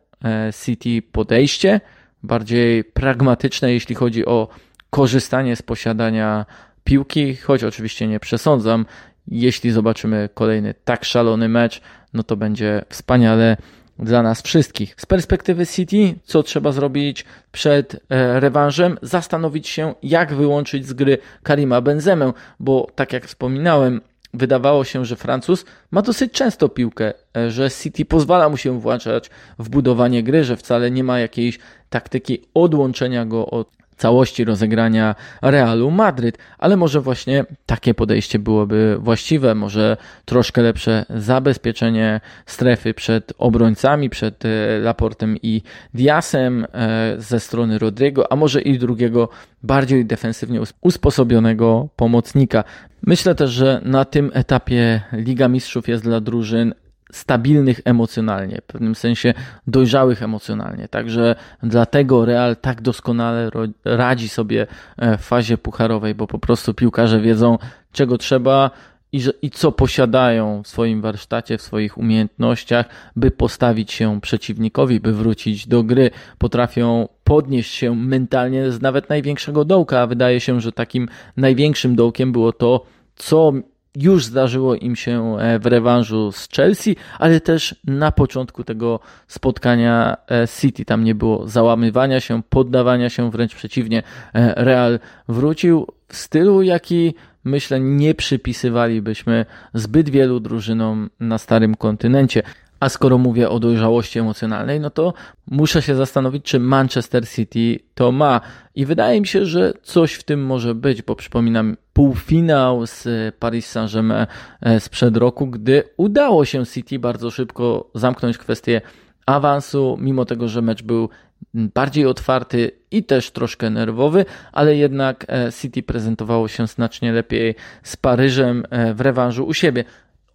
City 0.66 1.02
podejście, 1.12 1.82
bardziej 2.24 2.84
pragmatyczne, 2.84 3.74
jeśli 3.74 3.96
chodzi 3.96 4.26
o 4.26 4.48
korzystanie 4.90 5.56
z 5.56 5.62
posiadania 5.62 6.46
piłki, 6.84 7.36
choć 7.36 7.64
oczywiście 7.64 8.08
nie 8.08 8.20
przesądzam. 8.20 8.86
Jeśli 9.28 9.72
zobaczymy 9.72 10.30
kolejny 10.34 10.74
tak 10.84 11.06
szalony 11.06 11.50
mecz, 11.50 11.82
no 12.14 12.24
to 12.24 12.38
będzie 12.38 12.82
wspaniale 12.90 13.58
dla 14.00 14.24
nas 14.24 14.42
wszystkich. 14.42 14.96
Z 14.98 15.06
perspektywy 15.06 15.68
City, 15.68 16.16
co 16.24 16.44
trzeba 16.44 16.72
zrobić 16.72 17.26
przed 17.52 17.96
e, 18.10 18.40
rewanżem? 18.40 18.98
Zastanowić 19.02 19.68
się, 19.68 19.96
jak 20.04 20.34
wyłączyć 20.34 20.88
z 20.88 20.94
gry 20.94 21.18
Karima 21.44 21.82
Benzemę, 21.82 22.34
bo 22.60 22.88
tak 22.96 23.14
jak 23.14 23.26
wspominałem, 23.26 24.02
wydawało 24.34 24.84
się, 24.84 25.06
że 25.06 25.16
Francuz 25.16 25.66
ma 25.92 26.02
dosyć 26.02 26.32
często 26.32 26.70
piłkę, 26.70 27.14
e, 27.38 27.52
że 27.52 27.72
City 27.72 28.06
pozwala 28.06 28.50
mu 28.50 28.58
się 28.58 28.80
włączać 28.80 29.30
w 29.60 29.70
budowanie 29.70 30.24
gry, 30.24 30.44
że 30.44 30.58
wcale 30.58 30.92
nie 30.92 31.04
ma 31.04 31.20
jakiejś 31.20 31.60
taktyki 31.90 32.42
odłączenia 32.54 33.26
go 33.26 33.46
od 33.46 33.68
całości 34.02 34.46
rozegrania 34.46 35.16
Realu 35.42 35.92
Madryt, 35.92 36.38
ale 36.58 36.78
może 36.78 37.02
właśnie 37.02 37.46
takie 37.66 37.94
podejście 37.94 38.40
byłoby 38.40 38.98
właściwe, 39.00 39.56
może 39.56 39.98
troszkę 40.26 40.62
lepsze 40.62 41.06
zabezpieczenie 41.10 42.22
strefy 42.46 42.94
przed 42.94 43.34
obrońcami, 43.38 44.10
przed 44.10 44.46
e, 44.46 44.50
Laportem 44.80 45.38
i 45.44 45.62
Diasem 45.94 46.66
e, 46.74 47.16
ze 47.18 47.40
strony 47.40 47.80
Rodrigo, 47.80 48.32
a 48.32 48.36
może 48.36 48.62
i 48.62 48.80
drugiego 48.80 49.30
bardziej 49.64 50.06
defensywnie 50.06 50.62
usposobionego 50.82 51.88
pomocnika. 51.96 52.64
Myślę 53.06 53.36
też, 53.36 53.52
że 53.52 53.82
na 53.86 54.06
tym 54.06 54.32
etapie 54.34 55.02
Liga 55.14 55.48
Mistrzów 55.48 55.88
jest 55.88 56.04
dla 56.04 56.22
drużyn 56.22 56.74
stabilnych 57.12 57.82
emocjonalnie, 57.86 58.62
w 58.62 58.66
pewnym 58.66 58.96
sensie 58.96 59.34
dojrzałych 59.68 60.24
emocjonalnie. 60.24 60.88
Także 60.88 61.36
dlatego 61.64 62.26
Real 62.26 62.56
tak 62.56 62.82
doskonale 62.82 63.50
radzi 63.86 64.30
sobie 64.30 64.68
e, 64.98 65.18
w 65.18 65.22
fazie 65.22 65.58
pucharowej, 65.58 66.16
bo 66.16 66.28
po 66.28 66.40
prostu 66.40 66.74
piłkarze 66.74 67.22
wiedzą, 67.22 67.58
czego 67.92 68.18
trzeba 68.18 68.72
i, 69.12 69.22
że, 69.22 69.32
i 69.42 69.50
co 69.50 69.72
posiadają 69.72 70.64
w 70.64 70.68
swoim 70.68 71.02
warsztacie, 71.02 71.58
w 71.58 71.62
swoich 71.62 71.98
umiejętnościach, 71.98 72.86
by 73.16 73.32
postawić 73.32 73.92
się 73.92 74.22
przeciwnikowi, 74.22 75.00
by 75.00 75.14
wrócić 75.14 75.68
do 75.68 75.84
gry. 75.84 76.12
Potrafią 76.38 77.08
podnieść 77.24 77.74
się 77.74 77.96
mentalnie 77.96 78.72
z 78.72 78.82
nawet 78.82 79.10
największego 79.10 79.66
dołka, 79.66 80.00
a 80.00 80.08
wydaje 80.08 80.40
się, 80.40 80.62
że 80.62 80.72
takim 80.72 81.10
największym 81.38 81.96
dołkiem 81.96 82.32
było 82.32 82.54
to, 82.54 82.86
co 83.16 83.54
już 83.96 84.26
zdarzyło 84.26 84.76
im 84.76 84.96
się 84.96 85.38
e, 85.40 85.60
w 85.60 85.66
rewanżu 85.66 86.32
z 86.32 86.50
Chelsea, 86.50 86.96
ale 87.20 87.40
też 87.40 87.76
na 87.86 88.12
początku 88.12 88.64
tego 88.64 89.00
spotkania 89.28 90.18
e, 90.32 90.48
City. 90.48 90.86
Tam 90.86 91.04
nie 91.04 91.16
było 91.16 91.48
załamywania 91.48 92.20
się, 92.20 92.42
poddawania 92.50 93.10
się, 93.10 93.32
wręcz 93.32 93.56
przeciwnie. 93.56 94.04
E, 94.34 94.66
Real 94.66 95.00
wrócił 95.28 95.88
w 96.08 96.16
stylu, 96.16 96.62
jaki 96.62 97.14
myślę 97.44 97.80
nie 97.80 98.16
przypisywalibyśmy 98.16 99.46
zbyt 99.74 100.10
wielu 100.10 100.40
drużynom 100.40 101.10
na 101.20 101.38
starym 101.38 101.76
kontynencie. 101.76 102.44
A 102.82 102.90
skoro 102.90 103.18
mówię 103.18 103.50
o 103.50 103.60
dojrzałości 103.60 104.20
emocjonalnej, 104.20 104.80
no 104.80 104.90
to 104.90 105.14
muszę 105.52 105.82
się 105.82 105.96
zastanowić, 105.96 106.46
czy 106.46 106.60
Manchester 106.60 107.30
City 107.30 107.80
to 107.96 108.12
ma. 108.12 108.42
I 108.76 108.86
wydaje 108.86 109.22
mi 109.22 109.28
się, 109.28 109.46
że 109.46 109.74
coś 109.84 110.14
w 110.14 110.24
tym 110.24 110.46
może 110.46 110.76
być, 110.76 111.02
bo 111.02 111.16
przypominam 111.16 111.78
półfinał 111.94 112.86
z 112.86 113.08
Paris 113.40 113.72
Saint-Germain 113.72 114.28
e, 114.62 114.80
sprzed 114.80 115.18
roku, 115.18 115.48
gdy 115.48 115.84
udało 115.98 116.46
się 116.46 116.66
City 116.66 117.00
bardzo 117.00 117.32
szybko 117.32 117.90
zamknąć 117.96 118.38
kwestię 118.38 118.82
awansu, 119.26 119.98
mimo 120.00 120.26
tego, 120.26 120.48
że 120.48 120.62
mecz 120.62 120.84
był 120.84 121.10
bardziej 121.54 122.06
otwarty 122.06 122.72
i 122.92 123.04
też 123.04 123.32
troszkę 123.32 123.70
nerwowy, 123.70 124.26
ale 124.52 124.76
jednak 124.76 125.26
e, 125.30 125.52
City 125.52 125.84
prezentowało 125.84 126.48
się 126.48 126.68
znacznie 126.68 127.12
lepiej 127.12 127.56
z 127.84 127.96
Paryżem 127.96 128.64
e, 128.70 128.94
w 128.94 129.02
rewanżu 129.02 129.46
u 129.46 129.54
siebie. 129.54 129.84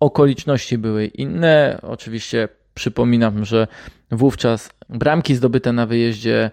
Okoliczności 0.01 0.79
były 0.79 1.07
inne. 1.07 1.79
Oczywiście 1.83 2.49
przypominam, 2.75 3.45
że 3.45 3.67
wówczas 4.11 4.71
bramki 4.89 5.35
zdobyte 5.35 5.73
na 5.73 5.87
wyjeździe 5.87 6.51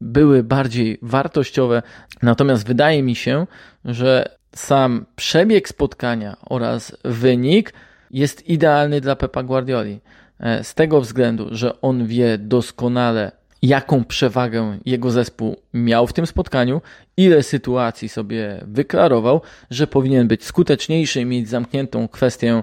były 0.00 0.42
bardziej 0.42 0.98
wartościowe. 1.02 1.82
Natomiast 2.22 2.66
wydaje 2.66 3.02
mi 3.02 3.14
się, 3.14 3.46
że 3.84 4.36
sam 4.54 5.06
przebieg 5.16 5.68
spotkania 5.68 6.36
oraz 6.46 6.96
wynik 7.04 7.72
jest 8.10 8.48
idealny 8.48 9.00
dla 9.00 9.16
Pepa 9.16 9.42
Guardioli. 9.42 10.00
E, 10.40 10.64
z 10.64 10.74
tego 10.74 11.00
względu, 11.00 11.48
że 11.50 11.80
on 11.80 12.06
wie 12.06 12.38
doskonale, 12.38 13.32
jaką 13.62 14.04
przewagę 14.04 14.78
jego 14.86 15.10
zespół 15.10 15.56
miał 15.74 16.06
w 16.06 16.12
tym 16.12 16.26
spotkaniu 16.26 16.80
ile 17.16 17.42
sytuacji 17.42 18.08
sobie 18.08 18.60
wyklarował, 18.66 19.40
że 19.70 19.86
powinien 19.86 20.28
być 20.28 20.44
skuteczniejszy 20.44 21.20
i 21.20 21.24
mieć 21.24 21.48
zamkniętą 21.48 22.08
kwestię 22.08 22.62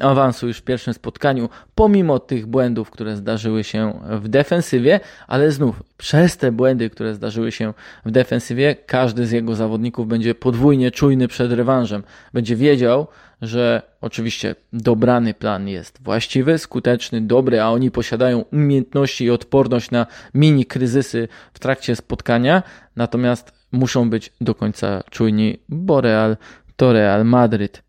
awansu 0.00 0.48
już 0.48 0.58
w 0.58 0.62
pierwszym 0.62 0.94
spotkaniu, 0.94 1.48
pomimo 1.74 2.18
tych 2.18 2.46
błędów, 2.46 2.90
które 2.90 3.16
zdarzyły 3.16 3.64
się 3.64 4.00
w 4.10 4.28
defensywie, 4.28 5.00
ale 5.26 5.50
znów 5.50 5.82
przez 5.96 6.36
te 6.36 6.52
błędy, 6.52 6.90
które 6.90 7.14
zdarzyły 7.14 7.52
się 7.52 7.74
w 8.04 8.10
defensywie, 8.10 8.76
każdy 8.86 9.26
z 9.26 9.32
jego 9.32 9.54
zawodników 9.54 10.08
będzie 10.08 10.34
podwójnie 10.34 10.90
czujny 10.90 11.28
przed 11.28 11.52
rewanżem. 11.52 12.02
Będzie 12.32 12.56
wiedział, 12.56 13.06
że 13.42 13.82
oczywiście 14.00 14.54
dobrany 14.72 15.34
plan 15.34 15.68
jest 15.68 16.02
właściwy, 16.02 16.58
skuteczny, 16.58 17.20
dobry, 17.20 17.60
a 17.60 17.68
oni 17.68 17.90
posiadają 17.90 18.44
umiejętności 18.52 19.24
i 19.24 19.30
odporność 19.30 19.90
na 19.90 20.06
mini 20.34 20.66
kryzysy 20.66 21.28
w 21.52 21.58
trakcie 21.58 21.96
spotkania, 21.96 22.62
natomiast 22.96 23.52
muszą 23.72 24.10
być 24.10 24.32
do 24.40 24.54
końca 24.54 25.02
czujni, 25.10 25.58
bo 25.68 26.00
Real 26.00 26.36
to 26.76 26.92
Real 26.92 27.24
Madryt. 27.24 27.86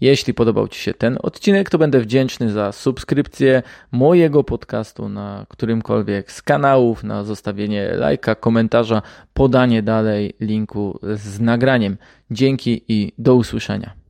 Jeśli 0.00 0.34
podobał 0.34 0.68
Ci 0.68 0.80
się 0.80 0.94
ten 0.94 1.18
odcinek, 1.22 1.70
to 1.70 1.78
będę 1.78 2.00
wdzięczny 2.00 2.52
za 2.52 2.72
subskrypcję 2.72 3.62
mojego 3.92 4.44
podcastu 4.44 5.08
na 5.08 5.46
którymkolwiek 5.48 6.32
z 6.32 6.42
kanałów, 6.42 7.04
na 7.04 7.24
zostawienie 7.24 7.88
lajka, 7.94 8.34
komentarza, 8.34 9.02
podanie 9.34 9.82
dalej 9.82 10.34
linku 10.40 10.98
z 11.02 11.40
nagraniem. 11.40 11.96
Dzięki 12.30 12.82
i 12.88 13.12
do 13.18 13.34
usłyszenia. 13.34 14.03